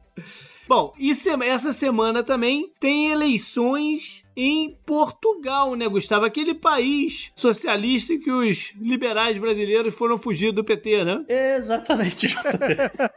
[0.68, 6.24] Bom, e se- essa semana também tem eleições em Portugal, né, Gustavo?
[6.24, 11.24] Aquele país socialista em que os liberais brasileiros foram fugir do PT, né?
[11.56, 12.34] Exatamente.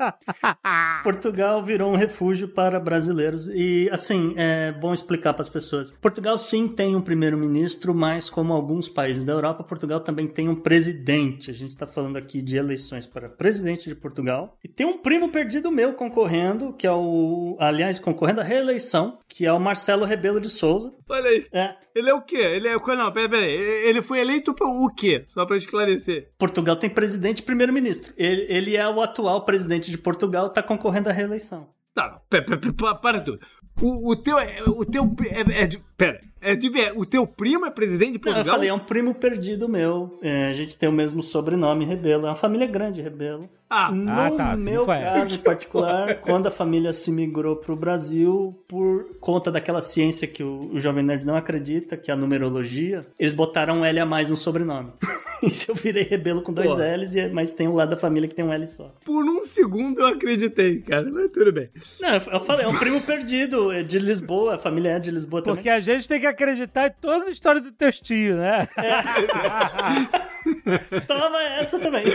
[1.04, 3.48] Portugal virou um refúgio para brasileiros.
[3.48, 5.92] E, assim, é bom explicar para as pessoas.
[5.92, 10.56] Portugal, sim, tem um primeiro-ministro, mas, como alguns países da Europa, Portugal também tem um
[10.56, 11.50] presidente.
[11.52, 14.58] A gente está falando aqui de eleições para presidente de Portugal.
[14.64, 17.58] E tem um primo perdido meu concorrendo, que é o.
[17.60, 20.94] Aliás, concorrendo à reeleição, que é o Marcelo Rebelo de Souza.
[21.08, 21.46] Olha aí.
[21.52, 22.38] É, Ele é o quê?
[22.38, 22.74] Ele é.
[22.76, 23.52] Não, peraí, peraí.
[23.52, 25.24] Ele foi eleito por o quê?
[25.28, 26.30] Só pra esclarecer.
[26.38, 28.14] Portugal tem presidente e primeiro-ministro.
[28.18, 31.70] Ele, ele é o atual presidente de Portugal, está concorrendo à reeleição.
[31.94, 33.40] Tá, pera, pera, pera, para tudo.
[33.82, 34.38] O, o teu.
[34.40, 35.04] é- O teu.
[35.30, 36.20] É, é de, pera.
[36.46, 36.94] É de ver.
[36.96, 38.56] O teu primo é presidente de Não, eu Portugal?
[38.56, 40.18] falei, é um primo perdido meu.
[40.22, 42.26] É, a gente tem o mesmo sobrenome, Rebelo.
[42.26, 43.50] É uma família grande, Rebelo.
[43.70, 47.76] Ah, no Ah, tá, meu caso em particular, quando a família se migrou para o
[47.76, 52.18] Brasil, por conta daquela ciência que o, o Jovem Nerd não acredita, que é a
[52.18, 54.92] numerologia, eles botaram um L a mais no sobrenome.
[55.42, 56.80] e eu virei Rebelo com dois Pô.
[56.80, 58.94] L's, e- mas tem um lado da família que tem um L só.
[59.04, 61.10] por um segundo eu acreditei, cara.
[61.12, 61.70] Mas tudo bem.
[62.00, 65.10] Não, eu eu falei, é um primo perdido, é de Lisboa, a família é de
[65.10, 65.56] Lisboa também.
[65.56, 68.68] Porque a gente tem que acreditar em todas as histórias do teus tios, né?
[71.08, 72.06] Toma essa também.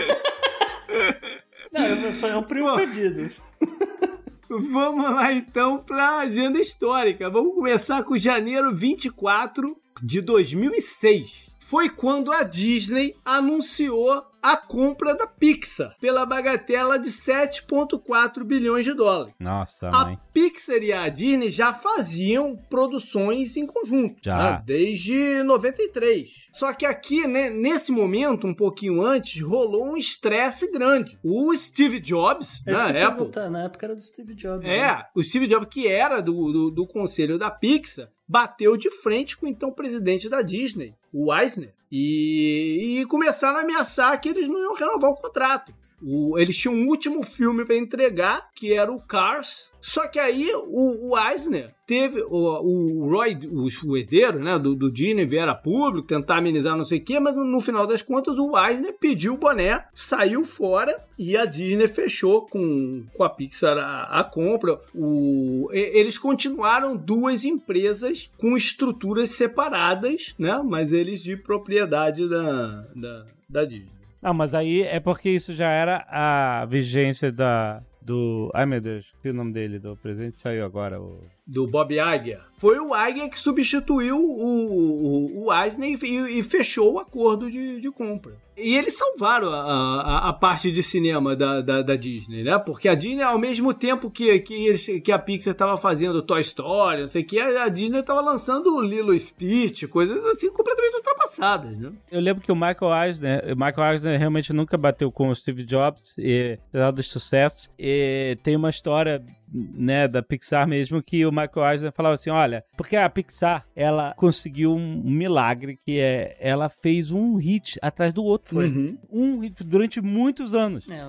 [1.71, 2.75] Não, eu- foi um primo Pô.
[2.77, 3.29] perdido.
[4.49, 7.29] Vamos lá então para agenda histórica.
[7.29, 11.50] Vamos começar com janeiro 24 de 2006.
[11.71, 18.93] Foi quando a Disney anunciou a compra da Pixar pela bagatela de 7,4 bilhões de
[18.93, 19.33] dólares.
[19.39, 20.19] Nossa, A mãe.
[20.33, 24.37] Pixar e a Disney já faziam produções em conjunto, Já.
[24.37, 24.63] né?
[24.65, 26.49] desde 93.
[26.55, 31.17] Só que aqui, né, nesse momento, um pouquinho antes, rolou um estresse grande.
[31.23, 34.65] O Steve Jobs, É na Apple, perguntar, Na época era do Steve Jobs.
[34.65, 34.77] né?
[34.77, 39.35] é, o Steve Jobs, que era do, do, do conselho da Pixar, bateu de frente
[39.35, 44.47] com o então presidente da Disney, o Eisner, e, e começaram a ameaçar que eles
[44.47, 45.73] não iam renovar o contrato.
[46.03, 49.69] O, eles tinham um último filme pra entregar, que era o Cars.
[49.81, 54.75] Só que aí o, o Eisner teve o, o Roy, o, o herdeiro né, do,
[54.75, 57.87] do Disney, vier a público, tentar amenizar não sei o quê, mas no, no final
[57.87, 63.23] das contas o Eisner pediu o boné, saiu fora e a Disney fechou com, com
[63.23, 64.79] a Pixar a, a compra.
[64.93, 70.61] O, eles continuaram duas empresas com estruturas separadas, né?
[70.63, 74.00] Mas eles de propriedade da, da, da Disney.
[74.21, 77.81] Não, mas aí é porque isso já era a vigência da.
[78.01, 78.51] Do.
[78.53, 79.79] Ai meu Deus, que o nome dele?
[79.79, 80.99] Do presente saiu agora.
[81.01, 81.19] O...
[81.45, 82.41] do Bob Iger.
[82.57, 87.91] Foi o Iger que substituiu o, o, o e, e fechou o acordo de, de
[87.91, 88.37] compra.
[88.55, 92.59] E eles salvaram a, a, a parte de cinema da, da, da Disney, né?
[92.59, 96.41] Porque a Disney, ao mesmo tempo que, que, eles, que a Pixar estava fazendo Toy
[96.41, 100.95] Story, não sei o que, a, a Disney estava lançando Lilo Stitch, coisas assim completamente
[100.95, 101.91] ultrapassadas, né?
[102.11, 105.63] Eu lembro que o Michael Eisner, o Michael Eisner realmente nunca bateu com o Steve
[105.63, 107.69] Jobs, e, apesar dos sucessos.
[107.79, 112.63] E tem uma história né, da Pixar mesmo, que o Michael Eisner falava assim, olha,
[112.77, 118.23] porque a Pixar, ela conseguiu um milagre, que é, ela fez um hit atrás do
[118.23, 118.59] outro.
[118.59, 118.97] Uhum.
[119.09, 120.85] Um hit durante muitos anos.
[120.89, 121.03] É,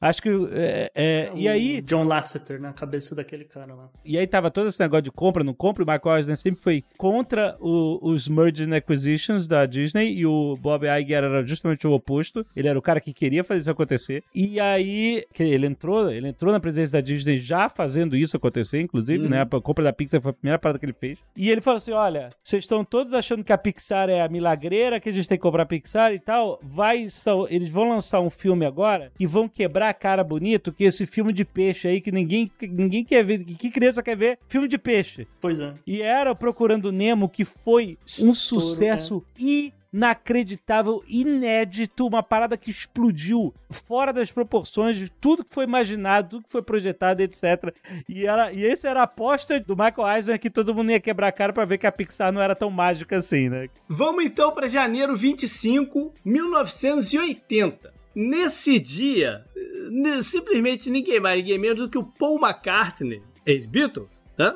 [0.00, 1.80] Acho que, é, é, e o aí...
[1.82, 3.88] John Lasseter na cabeça daquele cara lá.
[4.04, 6.84] E aí tava todo esse negócio de compra, não compra, o Michael Eisner sempre foi
[6.96, 11.92] contra o- os mergers and acquisitions da Disney e o Bob Iger era justamente o
[11.92, 12.46] oposto.
[12.54, 14.22] Ele era o cara que queria fazer isso acontecer.
[14.34, 19.24] E aí, ele entrou, ele entrou na presidência da Disney já fazendo isso acontecer, inclusive,
[19.24, 19.30] Uhum.
[19.30, 19.40] né?
[19.42, 21.18] A compra da Pixar foi a primeira parada que ele fez.
[21.36, 25.00] E ele falou assim: olha, vocês estão todos achando que a Pixar é a milagreira,
[25.00, 26.60] que a gente tem que comprar a Pixar e tal.
[26.62, 30.84] Vai, são- eles vão lançar um filme agora e vão quebrar a cara bonito, que
[30.84, 34.38] esse filme de peixe aí que ninguém, que ninguém quer ver, que criança quer ver?
[34.48, 35.26] Filme de peixe.
[35.40, 35.74] Pois é.
[35.86, 39.24] E era o Procurando Nemo que foi um Estouro, sucesso
[39.92, 46.44] inacreditável, inédito, uma parada que explodiu fora das proporções de tudo que foi imaginado, tudo
[46.44, 47.74] que foi projetado, etc.
[48.08, 51.28] E, era, e esse era a aposta do Michael Eisner que todo mundo ia quebrar
[51.28, 53.68] a cara pra ver que a Pixar não era tão mágica assim, né?
[53.88, 57.97] Vamos então para janeiro 25, 1980.
[58.14, 59.44] Nesse dia,
[60.22, 64.54] simplesmente ninguém mais, ninguém menos do que o Paul McCartney, ex-Beatles, né?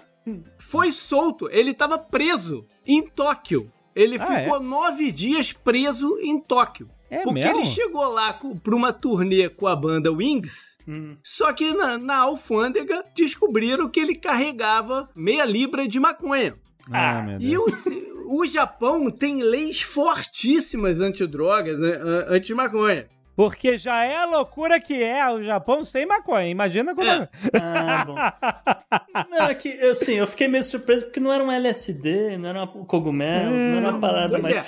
[0.58, 1.48] foi solto.
[1.50, 3.70] Ele estava preso em Tóquio.
[3.94, 6.88] Ele Ah, ficou nove dias preso em Tóquio.
[7.10, 7.58] É porque mesmo?
[7.58, 8.32] ele chegou lá
[8.62, 10.78] para uma turnê com a banda Wings.
[10.88, 11.16] Hum.
[11.22, 16.54] Só que na, na alfândega descobriram que ele carregava meia libra de maconha.
[16.90, 17.86] Ah, meu E Deus.
[18.24, 23.08] o, o Japão tem leis fortíssimas antidrogas, né, an- anti-maconha.
[23.34, 26.48] Porque já é a loucura que é o Japão sem maconha.
[26.48, 27.08] Imagina como.
[27.08, 27.28] É.
[27.60, 28.14] Ah, bom.
[29.30, 32.64] Não, é que, assim, eu fiquei meio surpreso porque não era um LSD, não era
[32.64, 34.56] um cogumelos, não era uma Não, parada mais.
[34.58, 34.64] é.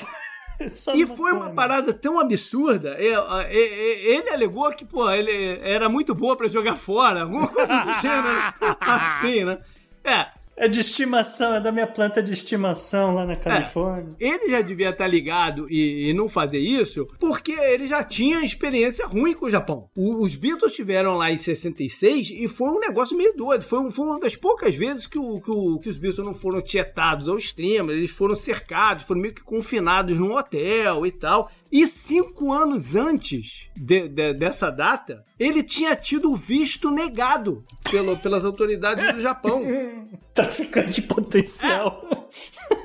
[0.69, 2.97] Só E foi uma parada tão absurda.
[2.99, 7.49] é, é, é, Ele alegou que, pô, ele era muito boa pra jogar fora, alguma
[7.49, 8.55] coisa do gênero.
[8.81, 9.59] assim, né?
[10.05, 10.27] É,
[10.57, 14.15] É de estimação, é da minha planta de estimação lá na Califórnia.
[14.21, 19.07] ele já devia estar ligado e, e não fazer isso, porque ele já tinha experiência
[19.07, 19.89] ruim com o Japão.
[19.97, 23.65] O- os Beatles tiveram lá em 66 e foi um negócio meio doido.
[23.65, 26.35] Foi, um- foi uma das poucas vezes que, o- que o- que os Beatles não
[26.35, 31.51] foram tietados ao extremo, eles foram cercados, foram meio que confinados num hotel e tal.
[31.77, 38.17] E cinco anos antes de- de- dessa data, ele tinha tido o visto negado pelo-
[38.17, 39.61] pelas autoridades do Japão.
[40.33, 42.29] Traficante potencial.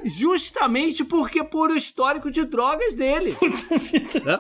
[0.04, 3.38] Justamente porque por o histórico de drogas dele.
[4.26, 4.40] Né?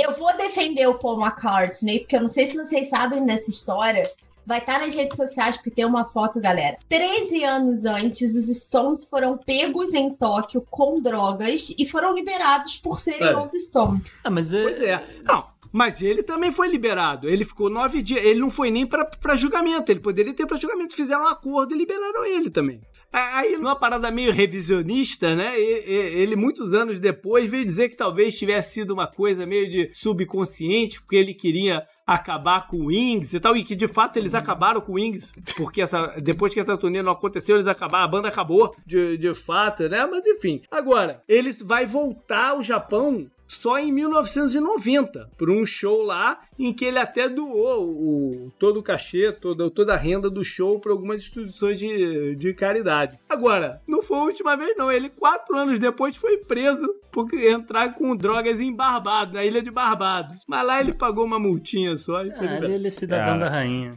[0.00, 4.02] Eu vou defender o Paul McCartney, porque eu não sei se vocês sabem dessa história.
[4.50, 6.76] Vai estar nas redes sociais, porque tem uma foto, galera.
[6.88, 12.98] 13 anos antes, os Stones foram pegos em Tóquio com drogas e foram liberados por
[12.98, 13.42] serem Olha.
[13.42, 14.20] os Stones.
[14.24, 15.06] Ah, mas Pois é.
[15.22, 17.28] Não, mas ele também foi liberado.
[17.28, 18.24] Ele ficou nove dias.
[18.24, 19.92] Ele não foi nem pra, pra julgamento.
[19.92, 20.96] Ele poderia ter pra julgamento.
[20.96, 22.80] Fizeram um acordo e liberaram ele também.
[23.12, 25.60] Aí, numa parada meio revisionista, né?
[25.60, 31.00] Ele, muitos anos depois, veio dizer que talvez tivesse sido uma coisa meio de subconsciente,
[31.00, 34.80] porque ele queria acabar com o Wings e tal, e que de fato eles acabaram
[34.80, 38.28] com o Wings, porque essa, depois que essa turnê não aconteceu, eles acabaram, a banda
[38.28, 40.04] acabou de, de fato, né?
[40.06, 40.62] Mas enfim.
[40.70, 46.84] Agora, eles vai voltar ao Japão só em 1990, por um show lá em que
[46.84, 51.18] ele até doou o, todo o cachê, toda, toda a renda do show para algumas
[51.18, 53.18] instituições de, de caridade.
[53.28, 54.92] Agora, não foi a última vez, não.
[54.92, 59.70] Ele, quatro anos depois, foi preso por entrar com drogas em Barbados, na ilha de
[59.70, 60.44] Barbados.
[60.46, 63.38] Mas lá ele pagou uma multinha só e foi Ah, ele é cidadão Cara.
[63.38, 63.90] da rainha.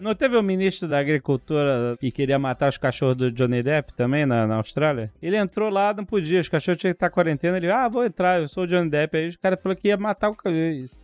[0.00, 4.26] Não teve o ministro da Agricultura que queria matar os cachorros do Johnny Depp também
[4.26, 5.12] na, na Austrália?
[5.22, 7.56] Ele entrou lá, não podia, os cachorros tinham que estar em quarentena.
[7.56, 9.16] Ele, ah, vou entrar, eu sou o Johnny Depp.
[9.16, 10.50] Aí o cara falou que ia matar o cachorro.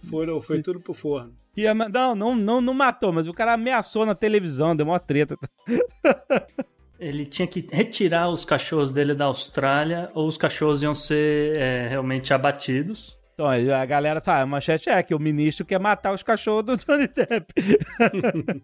[0.09, 1.35] Foram, foi tudo por forno.
[1.57, 5.01] Ia ma- não, não, não, não matou, mas o cara ameaçou na televisão, deu uma
[5.01, 5.37] treta.
[6.99, 11.89] Ele tinha que retirar os cachorros dele da Austrália ou os cachorros iam ser é,
[11.89, 13.17] realmente abatidos.
[13.35, 16.65] Então, aí a galera, sabe, a manchete é que o ministro quer matar os cachorros
[16.65, 17.53] do Johnny Depp.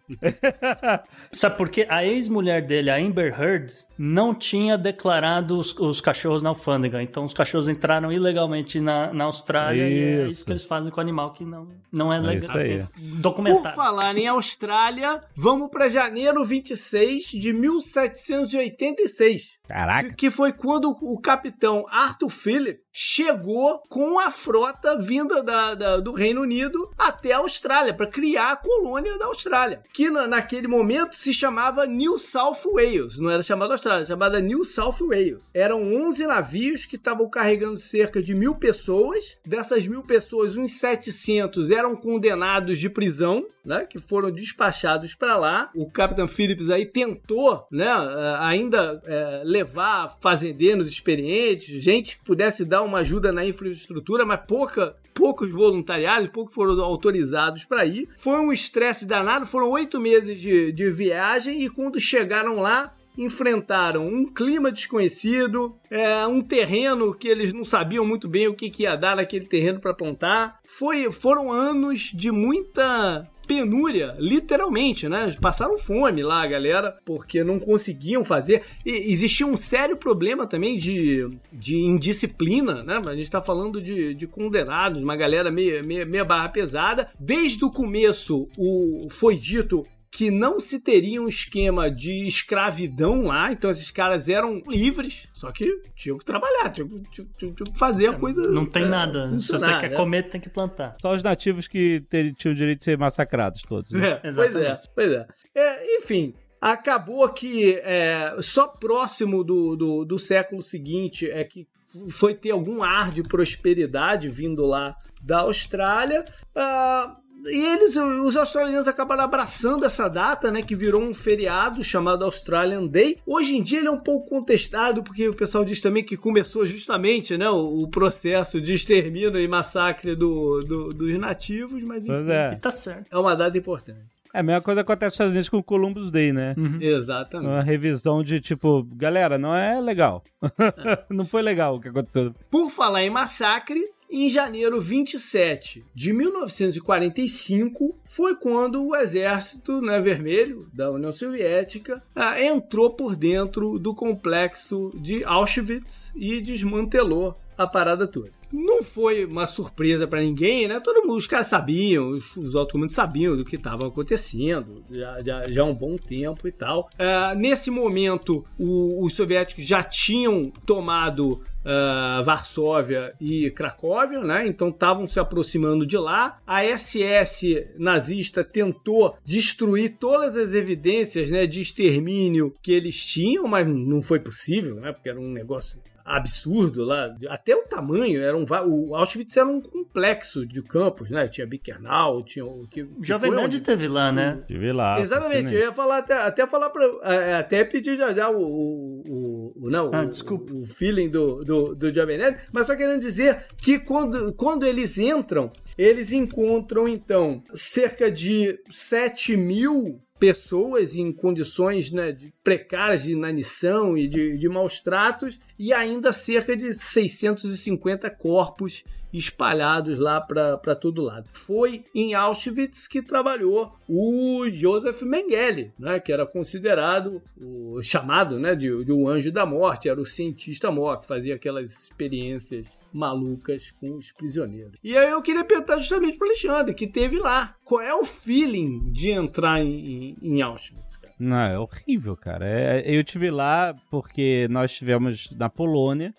[1.30, 1.86] Sabe por quê?
[1.90, 3.70] A ex-mulher dele, a Amber Heard,
[4.04, 7.00] não tinha declarado os, os cachorros na alfândega.
[7.00, 10.28] Então os cachorros entraram ilegalmente na, na Austrália e é Isso.
[10.32, 12.60] isso que eles fazem com o animal que não, não é É legal.
[12.60, 13.22] isso aí.
[13.22, 19.62] Por falar em Austrália, vamos para janeiro 26 de 1786.
[19.68, 20.12] Caraca.
[20.14, 26.12] Que foi quando o capitão Arthur Phillip chegou com a frota vinda da- da- do
[26.12, 29.80] Reino Unido até a Austrália, para criar a colônia da Austrália.
[29.94, 33.16] Que na- naquele momento se chamava New South Wales.
[33.18, 35.40] Não era chamada Austrália, chamada New South Wales.
[35.54, 39.36] Eram 11 navios que estavam carregando cerca de mil pessoas.
[39.46, 43.84] Dessas mil pessoas, uns 700 eram condenados de prisão, né?
[43.84, 45.70] Que foram despachados para lá.
[45.74, 47.86] O Capitão Phillips aí tentou, né?
[47.86, 54.40] eh, Ainda eh, levar fazendeiros experientes, gente que pudesse dar uma ajuda na infraestrutura, mas
[54.46, 58.08] pouca, poucos voluntariados, poucos foram autorizados para ir.
[58.16, 64.06] Foi um estresse danado, foram oito meses de, de viagem e quando chegaram lá, enfrentaram
[64.06, 68.84] um clima desconhecido, é, um terreno que eles não sabiam muito bem o que, que
[68.84, 70.60] ia dar naquele terreno para plantar.
[70.66, 75.34] Foi, foram anos de muita penúria, literalmente, né?
[75.40, 78.62] Passaram fome lá, galera, porque não conseguiam fazer.
[78.84, 83.00] E existia um sério problema também de, de indisciplina, né?
[83.06, 87.08] A gente tá falando de, de condenados, uma galera meia, meia, meia barra pesada.
[87.18, 89.84] Desde o começo, o, foi dito
[90.14, 95.50] que não se teria um esquema de escravidão lá, então esses caras eram livres, só
[95.50, 98.42] que tinham que trabalhar, tinham, que- tinham- tinham- tinham que fazer a coisa.
[98.42, 99.40] Não tem é, nada.
[99.40, 99.96] Se você quer né?
[99.96, 100.94] comer, tem que plantar.
[101.00, 103.90] Só os nativos que ter- tinham o direito de ser massacrados todos.
[103.90, 104.20] né?
[104.22, 104.90] É, pois é, Exatamente.
[104.94, 105.26] pois é.
[105.54, 111.66] É, Enfim, acabou que é, só próximo do, do, do século seguinte é que
[112.10, 116.24] foi ter algum ar de prosperidade vindo lá da Austrália.
[116.54, 122.24] Ah, e eles, os australianos acabaram abraçando essa data, né, que virou um feriado chamado
[122.24, 123.18] Australian Day.
[123.26, 126.64] Hoje em dia ele é um pouco contestado, porque o pessoal diz também que começou
[126.66, 132.30] justamente, né, o, o processo de extermínio e massacre do, do- dos nativos, mas enfim,
[132.30, 132.52] é.
[132.52, 133.06] E tá certo.
[133.10, 134.00] é uma data importante.
[134.34, 136.54] É a mesma coisa que acontece nos Estados Unidos com o Columbus Day, né?
[136.80, 137.50] Exatamente.
[137.50, 140.22] Uma revisão de tipo, galera, não é legal.
[141.10, 142.34] não foi legal o que aconteceu.
[142.50, 150.68] Por falar em massacre, em janeiro 27 de 1945 foi quando o exército né, vermelho
[150.72, 158.06] da União Soviética ah, entrou por dentro do complexo de Auschwitz e desmantelou a parada
[158.06, 158.41] toda.
[158.52, 160.78] Não foi uma surpresa pra ninguém, né?
[160.80, 165.22] Todo mundo, os caras sabiam, os, os altos comandos sabiam do que estava acontecendo já,
[165.22, 166.88] já, já há um bom tempo e tal.
[166.98, 174.46] Ah, nesse momento, o- os soviéticos já tinham tomado ah, Varsóvia e Cracóvia, né?
[174.46, 176.38] Então estavam se aproximando de lá.
[176.46, 183.66] A SS nazista tentou destruir todas as evidências, né, de extermínio que eles tinham, mas
[183.66, 184.92] não foi possível, né?
[184.92, 189.60] Porque era um negócio absurdo lá, até o tamanho, era um, o Auschwitz era um
[189.60, 191.28] complexo de campos, né?
[191.28, 194.42] Tinha Bickernau, tinha o que, que Jovem Nerd teve lá, né?
[194.46, 195.00] Tive lá.
[195.00, 199.52] Exatamente, eu ia falar até, até falar para até pedir já já o, o, o-
[199.66, 200.52] o- não, Ah, o, desculpa.
[200.52, 204.98] o feeling do, do, do Jovem Nerd, mas só querendo dizer que quando, quando eles
[204.98, 213.12] entram, eles encontram então cerca de 7 mil pessoas em condições né, de- precárias de
[213.12, 220.74] inanição e de, de maus tratos e ainda cerca de 650 corpos espalhados lá para
[220.74, 221.28] todo lado.
[221.32, 228.54] Foi em Auschwitz que trabalhou o Joseph Mengele, né, que era considerado o chamado né,
[228.54, 233.70] de, de um anjo da morte, era o cientista mor que fazia aquelas experiências malucas
[233.80, 234.78] com os prisioneiros.
[234.82, 238.90] E aí eu queria perguntar justamente para Alexandre, que teve lá, qual é o feeling
[238.92, 240.96] de entrar em, em- em Auschwitz?
[240.96, 241.14] Cara?
[241.18, 242.46] Não, é horrível, cara.
[242.46, 246.14] É, eu tive lá porque nós estivemos na Polônia,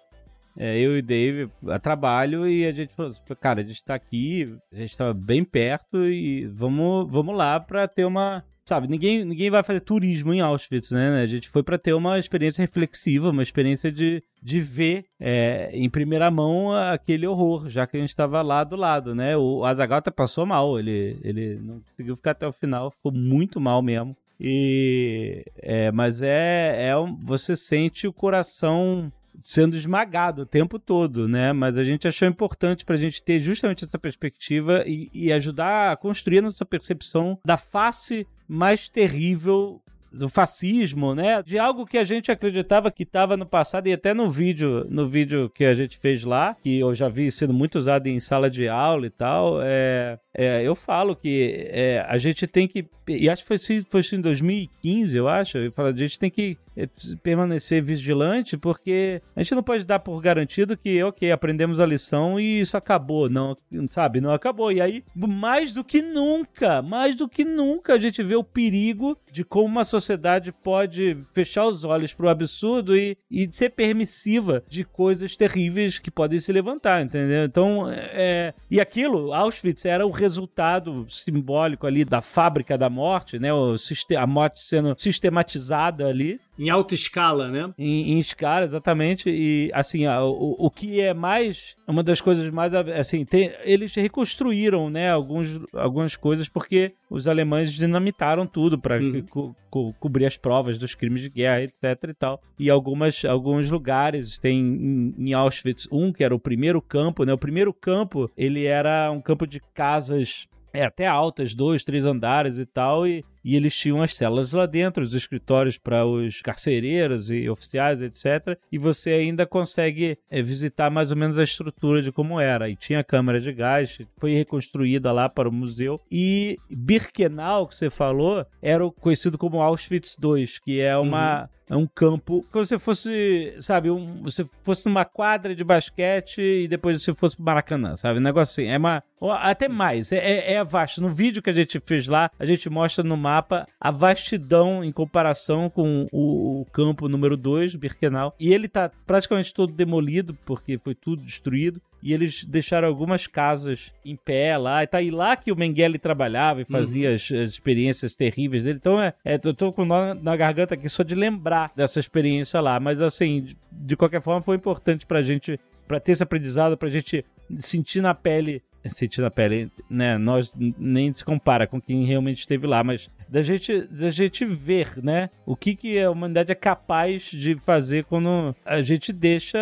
[0.57, 3.83] é, eu e o Dave a trabalho, e a gente falou assim, cara, a gente
[3.83, 8.43] tá aqui, a gente tá bem perto e vamos, vamos lá pra ter uma.
[8.65, 11.21] Sabe, ninguém, ninguém vai fazer turismo em Auschwitz, né?
[11.21, 15.89] A gente foi pra ter uma experiência reflexiva, uma experiência de, de ver é, em
[15.89, 19.35] primeira mão aquele horror, já que a gente tava lá do lado, né?
[19.35, 23.59] O Azaghal até passou mal, ele, ele não conseguiu ficar até o final, ficou muito
[23.59, 24.15] mal mesmo.
[24.39, 31.53] E é, mas é, é você sente o coração sendo esmagado o tempo todo, né?
[31.53, 35.91] Mas a gente achou importante para a gente ter justamente essa perspectiva e, e ajudar
[35.91, 39.81] a construir a nossa percepção da face mais terrível
[40.13, 41.41] do fascismo, né?
[41.43, 45.07] De algo que a gente acreditava que estava no passado e até no vídeo, no
[45.07, 48.49] vídeo que a gente fez lá, que eu já vi sendo muito usado em sala
[48.49, 53.29] de aula e tal, é, é eu falo que é, a gente tem que e
[53.29, 56.87] acho que foi, foi em 2015, eu acho, eu falo, a gente tem que é,
[57.21, 62.39] permanecer vigilante porque a gente não pode dar por garantido que, ok, aprendemos a lição
[62.39, 63.55] e isso acabou, não,
[63.89, 64.71] sabe, não acabou.
[64.71, 69.17] E aí, mais do que nunca, mais do que nunca, a gente vê o perigo
[69.31, 73.69] de como uma sociedade sociedade pode fechar os olhos para o absurdo e, e ser
[73.69, 77.45] permissiva de coisas terríveis que podem se levantar, entendeu?
[77.45, 83.53] Então, é, e aquilo, Auschwitz era o resultado simbólico ali da fábrica da morte, né?
[83.53, 83.75] O,
[84.17, 86.39] a morte sendo sistematizada ali.
[86.57, 87.73] Em alta escala, né?
[87.77, 89.29] Em, em escala, exatamente.
[89.29, 91.75] E, assim, o, o que é mais.
[91.87, 92.73] Uma das coisas mais.
[92.73, 95.09] Assim, tem, eles reconstruíram, né?
[95.09, 99.25] Alguns, algumas coisas porque os alemães dinamitaram tudo para uhum.
[99.29, 102.41] co co cobrir as provas dos crimes de guerra, etc e tal.
[102.59, 107.33] E algumas, alguns lugares, tem em, em Auschwitz um, que era o primeiro campo, né?
[107.33, 112.57] O primeiro campo, ele era um campo de casas é, até altas, dois, três andares
[112.57, 117.29] e tal, e, e eles tinham as celas lá dentro, os escritórios para os carcereiros
[117.29, 118.57] e oficiais, etc.
[118.71, 122.69] E você ainda consegue é, visitar mais ou menos a estrutura de como era.
[122.69, 125.99] E tinha câmera de gás, foi reconstruída lá para o museu.
[126.11, 131.41] E Birkenau, que você falou, era o conhecido como Auschwitz II, que é uma.
[131.41, 131.47] Uhum.
[131.69, 132.45] É um campo.
[132.51, 137.35] Que você fosse, sabe, um, você fosse numa quadra de basquete e depois você fosse
[137.35, 138.19] pro Maracanã, sabe?
[138.19, 138.69] Um negócio assim.
[138.69, 139.01] É uma.
[139.39, 140.11] Até mais.
[140.11, 141.01] É, é, é vasto.
[141.01, 144.83] No vídeo que a gente fez lá, a gente mostra no mapa mapa a vastidão
[144.83, 148.35] em comparação com o, o campo número 2, Birkenau.
[148.39, 151.81] E ele tá praticamente todo demolido, porque foi tudo destruído.
[152.01, 154.83] E eles deixaram algumas casas em pé lá.
[154.83, 157.15] E tá aí lá que o Mengele trabalhava e fazia uhum.
[157.15, 158.77] as, as, experiências terríveis dele.
[158.79, 162.59] Então é, é eu tô com nó na garganta aqui só de lembrar dessa experiência
[162.59, 162.79] lá.
[162.79, 165.57] Mas assim, de, de qualquer forma, foi importante pra gente,
[165.87, 170.17] pra ter esse aprendizado, pra gente sentir na pele sentir na pele, né?
[170.17, 174.97] Nós nem se compara com quem realmente esteve lá, mas da gente, da gente ver,
[175.01, 175.29] né?
[175.45, 179.59] O que, que a humanidade é capaz de fazer quando a gente deixa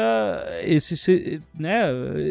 [0.64, 1.84] esse, né?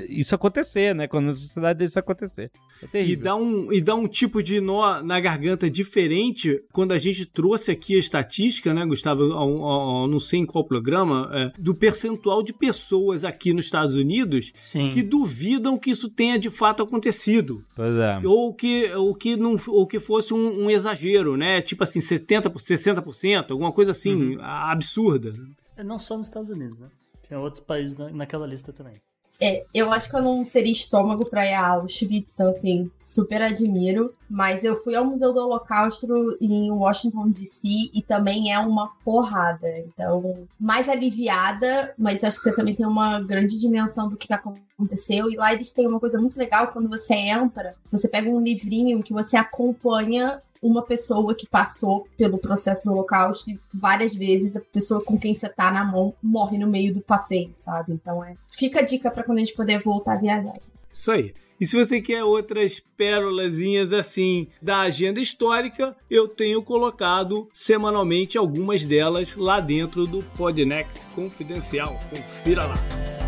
[0.08, 1.06] Isso acontecer, né?
[1.06, 2.50] Quando a sociedade deixa isso acontecer.
[2.94, 6.98] É e, dá um, e dá um tipo de nó na garganta diferente quando a
[6.98, 9.28] gente trouxe aqui a estatística, né, Gustavo?
[10.08, 14.88] não sei em qual programa, é, do percentual de pessoas aqui nos Estados Unidos Sim.
[14.88, 17.62] que duvidam que isso tenha de fato acontecido.
[17.76, 18.20] Pois é.
[18.24, 21.62] Ou que, ou que, não, ou que fosse um, um exagero, né?
[21.62, 24.38] Tipo assim, 70%, 60%, alguma coisa assim, uhum.
[24.42, 25.32] absurda.
[25.76, 26.88] É não só nos Estados Unidos, né?
[27.28, 28.94] Tem outros países naquela lista também.
[29.42, 33.40] É, eu acho que eu não teria estômago pra ir a Auschwitz, então, assim, super
[33.40, 34.12] admiro.
[34.28, 37.66] Mas eu fui ao Museu do Holocausto em Washington, D.C.
[37.94, 39.66] e também é uma porrada.
[39.78, 45.30] Então, mais aliviada, mas acho que você também tem uma grande dimensão do que aconteceu.
[45.30, 49.02] E lá eles têm uma coisa muito legal, quando você entra, você pega um livrinho
[49.02, 54.60] que você acompanha uma pessoa que passou pelo processo do Holocausto e várias vezes a
[54.60, 57.92] pessoa com quem você tá na mão morre no meio do passeio, sabe?
[57.92, 58.36] Então é.
[58.50, 60.54] Fica a dica para quando a gente poder voltar a viajar.
[60.92, 61.32] Isso aí.
[61.60, 68.82] E se você quer outras pérolazinhas assim da agenda histórica, eu tenho colocado semanalmente algumas
[68.84, 71.98] delas lá dentro do Podnext Confidencial.
[72.08, 73.19] Confira lá.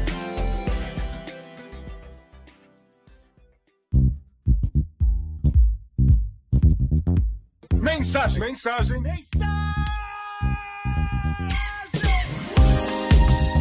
[7.92, 8.40] Mensagem.
[8.40, 9.00] Mensagem.
[9.02, 9.52] Mensagem.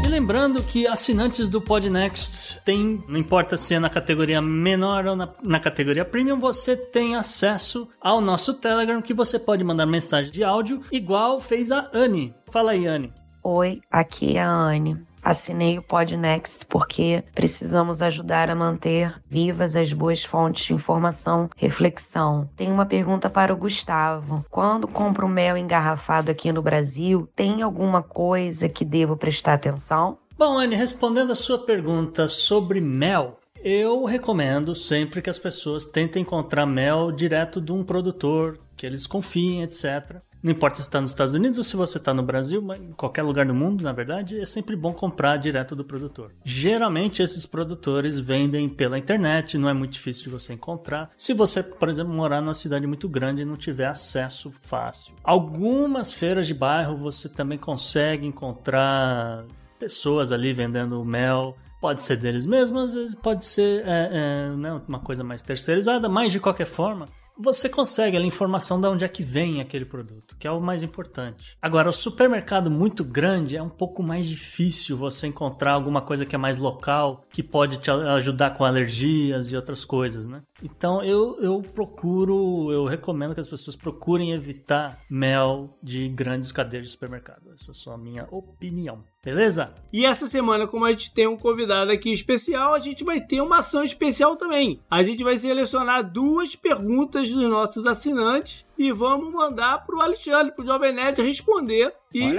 [0.05, 5.15] E lembrando que assinantes do Podnext tem, não importa se é na categoria menor ou
[5.17, 10.31] na, na, categoria premium, você tem acesso ao nosso Telegram que você pode mandar mensagem
[10.31, 12.33] de áudio, igual fez a Anne.
[12.49, 13.13] Fala aí, Anne.
[13.43, 15.10] Oi, aqui é a Anne.
[15.23, 22.49] Assinei o Podnext porque precisamos ajudar a manter vivas as boas fontes de informação, reflexão.
[22.55, 24.43] Tenho uma pergunta para o Gustavo.
[24.49, 30.17] Quando compro mel engarrafado aqui no Brasil, tem alguma coisa que devo prestar atenção?
[30.37, 36.23] Bom, Anne, respondendo a sua pergunta sobre mel, eu recomendo sempre que as pessoas tentem
[36.23, 40.19] encontrar mel direto de um produtor, que eles confiem, etc.
[40.43, 42.91] Não importa se está nos Estados Unidos ou se você está no Brasil, mas em
[42.93, 46.31] qualquer lugar do mundo, na verdade, é sempre bom comprar direto do produtor.
[46.43, 51.11] Geralmente esses produtores vendem pela internet, não é muito difícil de você encontrar.
[51.15, 55.13] Se você, por exemplo, morar numa cidade muito grande e não tiver acesso fácil.
[55.23, 59.45] Algumas feiras de bairro você também consegue encontrar
[59.79, 61.55] pessoas ali vendendo mel.
[61.79, 66.07] Pode ser deles mesmos, às vezes pode ser é, é, né, uma coisa mais terceirizada,
[66.07, 67.09] mas de qualquer forma,
[67.41, 70.83] você consegue a informação de onde é que vem aquele produto, que é o mais
[70.83, 71.57] importante.
[71.61, 76.35] Agora, o supermercado muito grande é um pouco mais difícil você encontrar alguma coisa que
[76.35, 80.41] é mais local, que pode te ajudar com alergias e outras coisas, né?
[80.63, 86.85] Então eu, eu procuro, eu recomendo que as pessoas procurem evitar mel de grandes cadeias
[86.85, 87.50] de supermercado.
[87.61, 89.03] Essa é só a minha opinião.
[89.23, 89.75] Beleza?
[89.93, 93.39] E essa semana, como a gente tem um convidado aqui especial, a gente vai ter
[93.39, 94.81] uma ação especial também.
[94.89, 100.65] A gente vai selecionar duas perguntas dos nossos assinantes e vamos mandar pro Alexandre, pro
[100.65, 102.33] Jovem Nerd responder e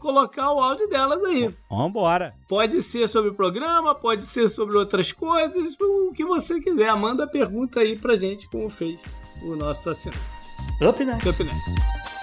[0.00, 1.54] colocar o áudio delas aí.
[1.70, 2.34] Vambora.
[2.48, 6.92] Pode ser sobre o programa, pode ser sobre outras coisas, o que você quiser.
[6.96, 9.00] Manda a pergunta aí pra gente, como fez
[9.44, 10.18] o nosso assinante.
[10.82, 11.28] Up next.
[11.28, 12.13] Up next.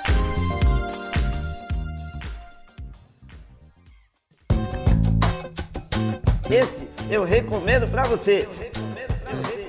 [6.52, 8.46] Esse eu recomendo pra você.
[8.46, 9.61] Eu recomendo pra você.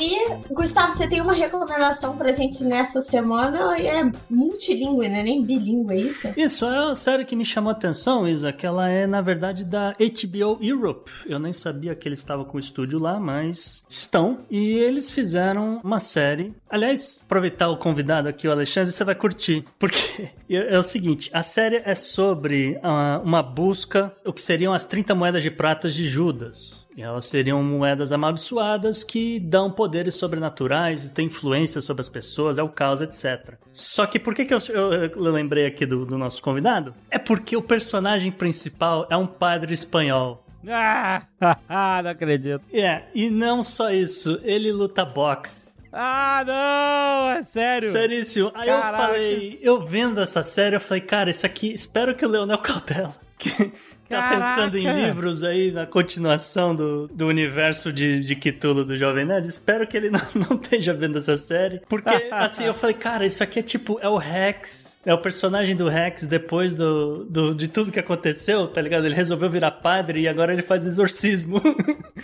[0.00, 3.76] E, Gustavo, você tem uma recomendação pra gente nessa semana?
[3.78, 5.22] É multilingüe, né?
[5.22, 6.28] Nem bilíngue, é isso?
[6.36, 9.64] Isso, é uma série que me chamou a atenção, Isa, que ela é, na verdade,
[9.64, 11.10] da HBO Europe.
[11.26, 14.38] Eu nem sabia que eles estavam com o estúdio lá, mas estão.
[14.50, 16.54] E eles fizeram uma série.
[16.70, 19.64] Aliás, aproveitar o convidado aqui, o Alexandre, você vai curtir.
[19.78, 24.84] Porque é o seguinte, a série é sobre uh, uma busca, o que seriam as
[24.84, 26.83] 30 moedas de pratas de Judas.
[26.96, 32.68] Elas seriam moedas amaldiçoadas que dão poderes sobrenaturais, têm influência sobre as pessoas, é o
[32.68, 33.54] caos, etc.
[33.72, 36.94] Só que por que, que eu, eu, eu lembrei aqui do, do nosso convidado?
[37.10, 40.44] É porque o personagem principal é um padre espanhol.
[40.66, 41.22] Ah,
[42.02, 42.64] não acredito.
[42.72, 45.74] É, e não só isso, ele luta boxe.
[45.92, 47.30] Ah, não!
[47.38, 47.90] É sério?
[47.90, 48.50] Seríssimo.
[48.54, 49.02] Aí Caraca.
[49.02, 52.58] eu falei, eu vendo essa série, eu falei, cara, isso aqui, espero que o Leonel
[52.58, 53.72] Cautela, que,
[54.08, 59.24] Tá pensando em livros aí na continuação do, do universo de, de Cthulhu do Jovem
[59.24, 59.48] Nerd?
[59.48, 61.80] Espero que ele não, não esteja vendo essa série.
[61.88, 64.94] Porque, assim, eu falei, cara, isso aqui é tipo, é o Rex.
[65.06, 69.04] É o personagem do Rex depois do, do, de tudo que aconteceu, tá ligado?
[69.04, 71.60] Ele resolveu virar padre e agora ele faz exorcismo.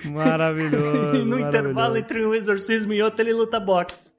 [0.06, 1.16] Maravilhoso.
[1.16, 1.48] e no maravilhoso.
[1.48, 4.12] intervalo entre um exorcismo e outro, ele luta boxe.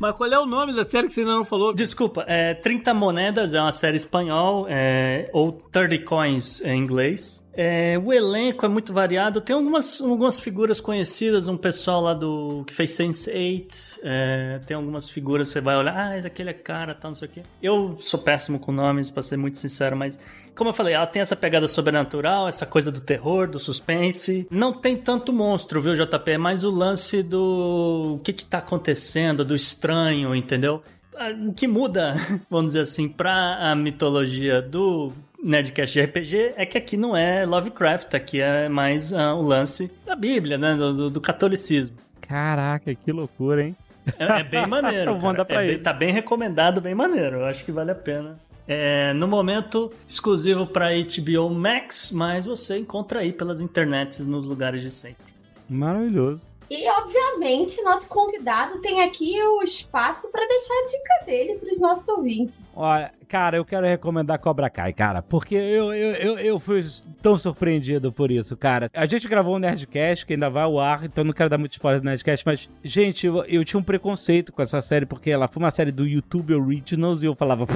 [0.00, 1.72] Mas qual é o nome da série que você ainda não falou?
[1.72, 7.44] Desculpa, é 30 Monedas é uma série espanhol, é, ou 30 Coins em inglês.
[7.60, 9.40] É, o elenco é muito variado.
[9.40, 13.98] Tem algumas, algumas figuras conhecidas, um pessoal lá do que fez Sense8.
[14.04, 17.16] É, tem algumas figuras que você vai olhar, ah, esse aquele é cara, tal, não
[17.16, 17.42] sei o quê.
[17.60, 20.20] Eu sou péssimo com nomes, pra ser muito sincero, mas
[20.54, 24.46] como eu falei, ela tem essa pegada sobrenatural, essa coisa do terror, do suspense.
[24.52, 26.30] Não tem tanto monstro, viu, JP?
[26.30, 30.80] É mais o lance do o que que tá acontecendo, do estranho, entendeu?
[31.16, 32.14] Ah, o que muda,
[32.48, 37.46] vamos dizer assim, pra a mitologia do Nerdcast de RPG é que aqui não é
[37.46, 40.74] Lovecraft, aqui é mais uh, o lance da Bíblia, né?
[40.74, 41.96] Do, do, catolicismo.
[42.20, 43.76] Caraca, que loucura, hein?
[44.18, 45.12] É, é bem maneiro.
[45.12, 45.74] Vou mandar pra é ele.
[45.74, 47.36] Bem, tá bem recomendado, bem maneiro.
[47.36, 48.38] Eu acho que vale a pena.
[48.66, 54.82] É, no momento, exclusivo para HBO Max, mas você encontra aí pelas internets nos lugares
[54.82, 55.24] de sempre.
[55.68, 56.46] Maravilhoso.
[56.70, 61.80] E, obviamente, nosso convidado tem aqui o espaço para deixar a dica dele para os
[61.80, 62.60] nossos ouvintes.
[62.76, 66.82] Olha, cara, eu quero recomendar Cobra Kai, cara, porque eu, eu, eu, eu fui
[67.20, 68.90] tão surpreendido por isso, cara.
[68.94, 71.72] A gente gravou um Nerdcast, que ainda vai ao ar, então não quero dar muito
[71.72, 75.46] spoiler do Nerdcast, mas, gente, eu, eu tinha um preconceito com essa série, porque ela
[75.46, 77.66] foi uma série do YouTube Originals, e eu falava,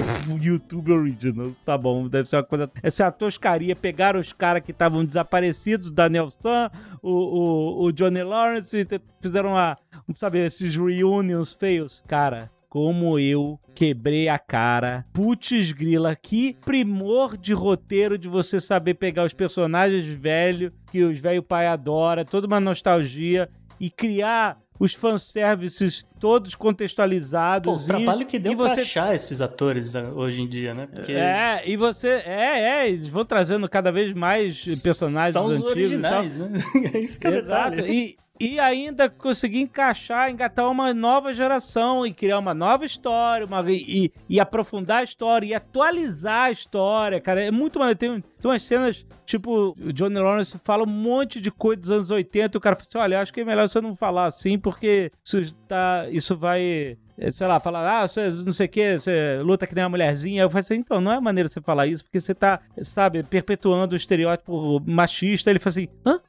[0.41, 2.71] YouTube Originals, tá bom, deve ser uma coisa...
[2.83, 6.71] Essa é a toscaria, pegaram os caras que estavam desaparecidos, Daniel Stan,
[7.03, 8.87] o, o, o Johnny Lawrence,
[9.21, 9.77] fizeram a,
[10.15, 12.03] sabe, esses reunions feios.
[12.07, 15.05] Cara, como eu quebrei a cara.
[15.13, 21.21] Putz grila, que primor de roteiro de você saber pegar os personagens velhos, que os
[21.21, 23.47] velho pai adora, toda uma nostalgia,
[23.79, 27.67] e criar os fanservices todos contextualizados.
[27.67, 28.75] Pô, o trabalho que deu e você...
[28.75, 30.87] pra achar esses atores né, hoje em dia, né?
[30.87, 31.11] Porque...
[31.11, 32.23] É, e você...
[32.25, 35.63] É, é, eles vão trazendo cada vez mais personagens São antigos.
[35.63, 36.49] São os originais, né?
[36.95, 37.81] É isso que é Exato.
[37.81, 43.65] E, e ainda conseguir encaixar, engatar uma nova geração e criar uma nova história, uma,
[43.71, 47.41] e, e, aprofundar a história e atualizar a história, cara.
[47.41, 47.99] É muito maneiro.
[47.99, 52.11] Tem, tem umas cenas, tipo, o Johnny Lawrence fala um monte de coisa dos anos
[52.11, 54.59] 80 e o cara fala assim: olha, acho que é melhor você não falar assim,
[54.59, 56.97] porque isso, tá, isso vai
[57.33, 60.43] sei lá, falar, ah, você não sei o que, você luta que nem uma mulherzinha.
[60.43, 63.95] Eu falei assim, então, não é maneira você falar isso, porque você tá, sabe, perpetuando
[63.95, 65.51] o estereótipo machista.
[65.51, 66.21] Ele falou assim, hã?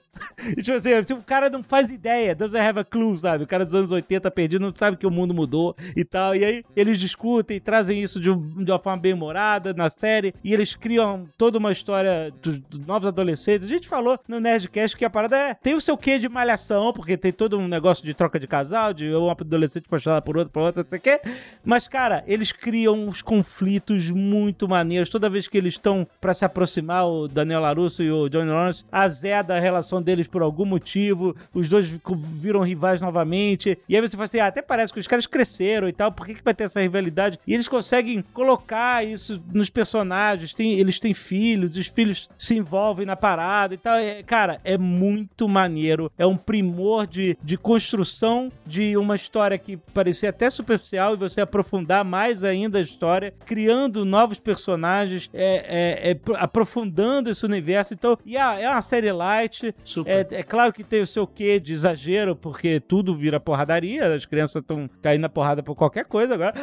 [0.57, 3.43] E, tipo assim, o cara não faz ideia, doesn't have a clue, sabe?
[3.43, 6.35] O cara dos anos 80 perdido não sabe que o mundo mudou e tal.
[6.35, 10.53] E aí eles discutem, trazem isso de, de uma forma bem humorada na série e
[10.53, 13.67] eles criam toda uma história dos, dos novos adolescentes.
[13.67, 16.93] A gente falou no Nerdcast que a parada é, tem o seu quê de malhação,
[16.93, 20.51] porque tem todo um negócio de troca de casal, de um adolescente apaixonado por outro,
[20.51, 21.21] por outro, não sei o quê.
[21.63, 25.09] Mas, cara, eles criam uns conflitos muito maneiros.
[25.09, 28.85] Toda vez que eles estão pra se aproximar, o Daniel LaRusso e o Johnny Lawrence,
[28.91, 31.35] azeda a relação deles por algum motivo.
[31.53, 33.77] Os dois viram rivais novamente.
[33.87, 36.25] E aí você fala assim, ah, até parece que os caras cresceram e tal, por
[36.25, 37.39] que, que vai ter essa rivalidade?
[37.47, 40.53] E eles conseguem colocar isso nos personagens.
[40.53, 43.97] Tem, eles têm filhos, os filhos se envolvem na parada e tal.
[43.97, 46.11] É, cara, é muito maneiro.
[46.17, 51.41] É um primor de, de construção de uma história que parecia até superficial e você
[51.41, 57.93] aprofundar mais ainda a história, criando novos personagens, é, é- é pro- aprofundando esse universo.
[57.93, 59.73] Então, e é, é uma série light.
[60.05, 64.13] É, é claro que tem o seu quê de exagero, porque tudo vira porradaria.
[64.13, 66.53] As crianças estão caindo na porrada por qualquer coisa agora.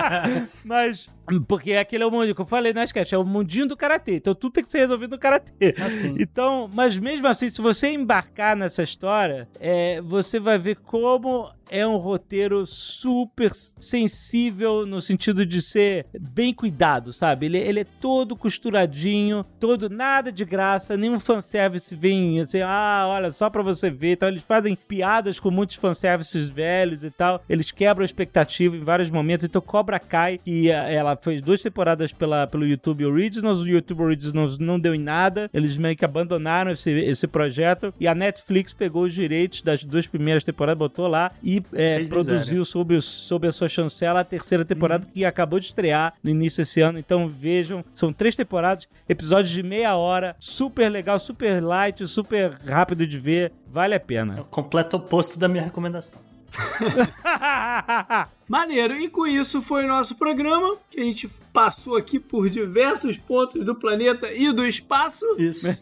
[0.64, 1.06] Mas,
[1.46, 4.16] porque aquele é o mundo que eu falei na sketch, é o mundinho do karatê.
[4.16, 5.74] Então tudo tem que ser resolvido no karatê.
[6.18, 11.86] Então, mas mesmo assim, se você embarcar nessa história, é, você vai ver como é
[11.86, 17.46] um roteiro super sensível no sentido de ser bem cuidado, sabe?
[17.46, 23.30] Ele, ele é todo costuradinho, todo nada de graça, nenhum fanservice vem assim, ah, olha,
[23.30, 24.12] só pra você ver.
[24.12, 27.42] Então eles fazem piadas com muitos fanservices velhos e tal.
[27.48, 29.44] Eles quebram a expectativa em vários momentos.
[29.44, 34.02] Então Cobra Kai, que ah, ela fez duas temporadas pela, pelo YouTube Originals, o YouTube
[34.02, 35.50] Originals não deu em nada.
[35.52, 40.06] Eles meio que abandonaram esse, esse projeto e a Netflix pegou os direitos das duas
[40.06, 44.64] primeiras temporadas, botou lá e é, produziu sob, o- sob a sua chancela a terceira
[44.64, 46.98] temporada que acabou de estrear no início desse ano.
[46.98, 53.06] Então vejam, são três temporadas, episódios de meia hora, super legal, super light, super rápido
[53.06, 54.44] de ver, vale a pena.
[54.50, 56.18] Completo oposto da minha recomendação.
[58.48, 58.94] Maneiro.
[58.96, 63.64] E com isso foi o nosso programa, que a gente passou aqui por diversos pontos
[63.64, 65.24] do planeta e do espaço.
[65.38, 65.66] Isso.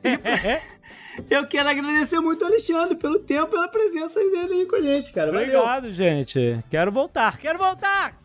[1.30, 4.80] Eu quero agradecer muito ao Alexandre pelo tempo e pela presença dele aí com a
[4.80, 5.30] gente, cara.
[5.30, 5.60] Valeu.
[5.60, 6.58] Obrigado, gente.
[6.70, 8.16] Quero voltar, quero voltar!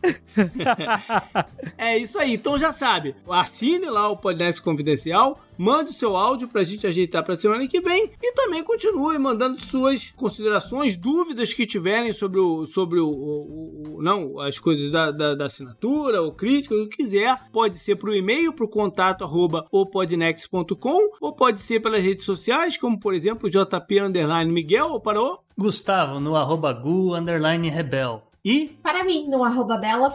[1.76, 2.34] É isso aí.
[2.34, 7.22] Então já sabe, assine lá o Podcast Confidencial, mande o seu áudio pra gente ajeitar
[7.22, 12.64] pra semana que vem e também continue mandando suas considerações, dúvidas que tiverem sobre o
[12.66, 16.96] sobre o, o- o- não, as coisas da, da, da assinatura, ou crítica, o que
[16.96, 17.36] quiser.
[17.52, 22.98] Pode ser pro e-mail, pro contato arroba opodnext.com ou pode ser pelas redes sociais, como
[22.98, 24.00] por exemplo o JP
[24.48, 25.40] Miguel, ou parou?
[25.58, 28.22] Gustavo, no arroba gu, underline rebel.
[28.44, 30.10] E Para mim, no arroba Bela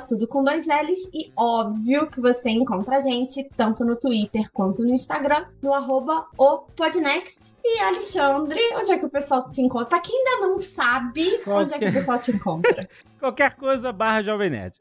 [0.00, 1.10] tudo com dois L's.
[1.12, 6.26] E óbvio que você encontra a gente tanto no Twitter quanto no Instagram, no arroba
[6.38, 7.54] o Podnext.
[7.62, 9.88] E Alexandre, onde é que o pessoal te encontra?
[9.88, 12.88] Pra quem ainda não sabe, onde é que o pessoal te encontra?
[13.20, 14.72] Qualquer coisa, barra Jovem Nerd.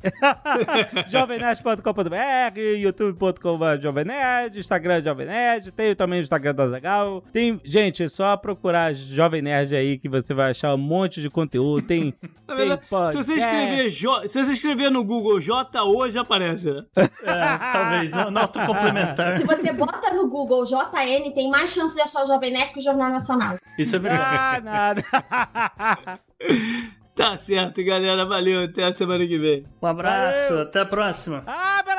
[1.12, 7.22] jovemnerd.com.br, youtube.com.br Jovem Nerd, Instagram Jovem Nerd, tem também o Instagram da Zagal.
[7.34, 11.30] Tem, gente, é só procurar Jovem Nerd aí que você vai achar um monte de
[11.30, 11.86] conteúdo.
[11.86, 12.12] Tem,
[12.48, 12.80] Tá tem vendo?
[12.80, 13.32] Se você podcast.
[13.40, 16.86] escrever Jo- se você escrever no Google JO, já aparece, né?
[16.96, 19.38] É, talvez, nota complementar.
[19.38, 22.80] Se você bota no Google JN, tem mais chance de achar o Jovem Nerd que
[22.80, 23.56] o Jornal Nacional.
[23.78, 24.30] Isso é verdade.
[24.32, 26.20] Ah, nada.
[27.20, 28.26] Tá certo, galera.
[28.26, 28.64] Valeu.
[28.64, 29.66] Até a semana que vem.
[29.82, 31.44] Um abraço, até a próxima.
[31.46, 31.99] Ah, pera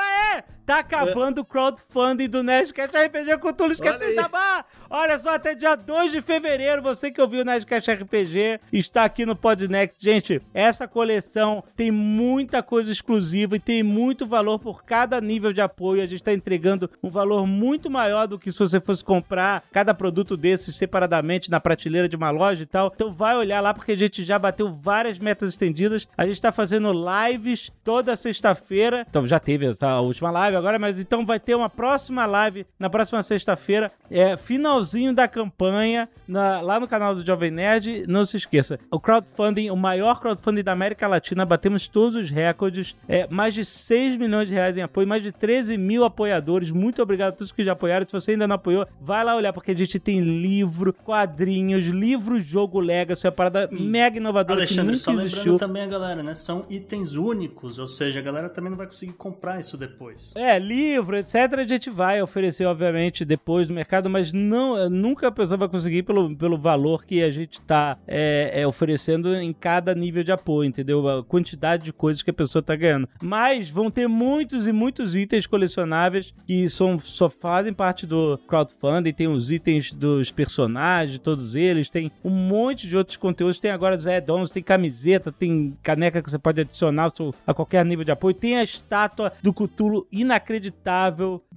[0.71, 3.31] Tá acabando o crowdfunding do Nerdcast RPG
[3.71, 4.09] Esquece Olha aí.
[4.11, 4.63] de Jabá!
[4.89, 9.25] Olha só, até dia 2 de fevereiro, você que ouviu o Nerdcast RPG está aqui
[9.25, 10.01] no Podnext.
[10.01, 15.59] Gente, essa coleção tem muita coisa exclusiva e tem muito valor por cada nível de
[15.59, 16.01] apoio.
[16.01, 19.93] A gente está entregando um valor muito maior do que se você fosse comprar cada
[19.93, 22.93] produto desses separadamente na prateleira de uma loja e tal.
[22.95, 26.07] Então vai olhar lá porque a gente já bateu várias metas estendidas.
[26.17, 29.05] A gente está fazendo lives toda sexta-feira.
[29.09, 32.89] Então já teve essa última live agora, mas então vai ter uma próxima live na
[32.89, 33.91] próxima sexta-feira.
[34.09, 38.05] É finalzinho da campanha na- lá no canal do Jovem Nerd.
[38.07, 42.95] Não se esqueça, o crowdfunding, o maior crowdfunding da América Latina, batemos todos os recordes.
[43.07, 46.71] É, mais de 6 milhões de reais em apoio, mais de 13 mil apoiadores.
[46.71, 48.05] Muito obrigado a todos que já apoiaram.
[48.05, 52.39] Se você ainda não apoiou, vai lá olhar, porque a gente tem livro, quadrinhos, livro,
[52.39, 55.57] jogo Legacy, é uma parada mega inovadora Alexandre, só lembrando existiu.
[55.57, 56.35] também a galera, né?
[56.35, 60.31] São itens únicos, ou seja, a galera também não vai conseguir comprar isso depois.
[60.35, 61.35] É, É, livro, etc.
[61.59, 66.03] A gente vai oferecer, obviamente, depois no mercado, mas não, nunca a pessoa vai conseguir
[66.03, 70.67] pelo, pelo valor que a gente tá é, é, oferecendo em cada nível de apoio,
[70.67, 71.07] entendeu?
[71.07, 73.07] A quantidade de coisas que a pessoa tá ganhando.
[73.23, 79.13] Mas vão ter muitos e muitos itens colecionáveis que são, só fazem parte do crowdfunding.
[79.13, 81.87] Tem os itens dos personagens, todos eles.
[81.87, 83.57] Tem um monte de outros conteúdos.
[83.57, 87.09] Tem agora os add-ons, tem camiseta, tem caneca que você pode adicionar
[87.47, 88.35] a qualquer nível de apoio.
[88.35, 90.30] Tem a estátua do Cthulhu inacreditável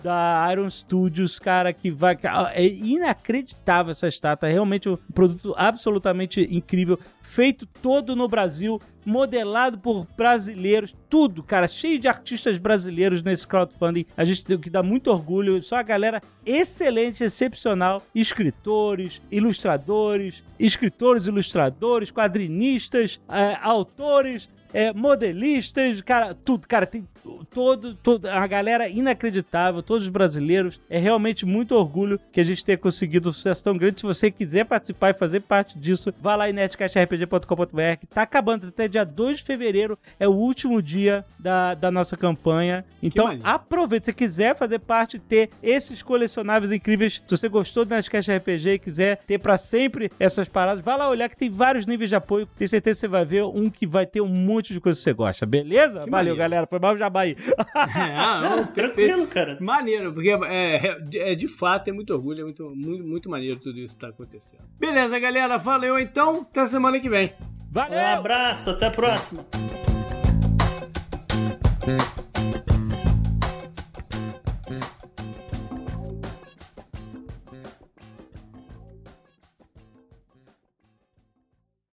[0.03, 2.17] da Iron Studios, cara, que vai.
[2.53, 4.49] É inacreditável essa estátua.
[4.49, 6.99] É realmente um produto absolutamente incrível
[7.35, 14.07] feito todo no Brasil, modelado por brasileiros, tudo, cara, cheio de artistas brasileiros nesse crowdfunding.
[14.17, 21.27] A gente tem que dar muito orgulho, só a galera excelente, excepcional, escritores, ilustradores, escritores,
[21.27, 27.07] ilustradores, quadrinistas, é, autores, é, modelistas, cara, tudo, cara, tem
[27.53, 30.81] todo, todo, a galera inacreditável, todos os brasileiros.
[30.89, 34.01] É realmente muito orgulho que a gente tenha conseguido um sucesso tão grande.
[34.01, 38.07] Se você quiser participar e fazer parte disso, vá lá em netcastrpg.com.br.
[38.13, 42.85] Tá acabando até dia 2 de fevereiro, é o último dia da, da nossa campanha.
[43.03, 47.23] Então aproveite, se quiser fazer parte, ter esses colecionáveis incríveis.
[47.27, 51.09] Se você gostou do Nerdcast RPG e quiser ter para sempre essas paradas, vá lá
[51.09, 52.47] olhar que tem vários níveis de apoio.
[52.57, 55.05] Tenho certeza que você vai ver um que vai ter um monte de coisa que
[55.05, 56.05] você gosta, beleza?
[56.05, 56.37] Que Valeu, maneiro.
[56.37, 56.67] galera.
[56.67, 57.37] Foi mal jabá aí.
[57.75, 59.57] Ah, não, tranquilo, cara.
[59.61, 63.59] Maneiro, porque é, é, é, de fato é muito orgulho, é muito, muito, muito maneiro
[63.59, 64.63] tudo isso que tá acontecendo.
[64.79, 65.59] Beleza, galera.
[65.59, 66.47] Valeu então.
[66.51, 67.33] Até semana que vem.
[67.71, 67.99] Valeu!
[67.99, 69.45] Um abraço, até a próxima.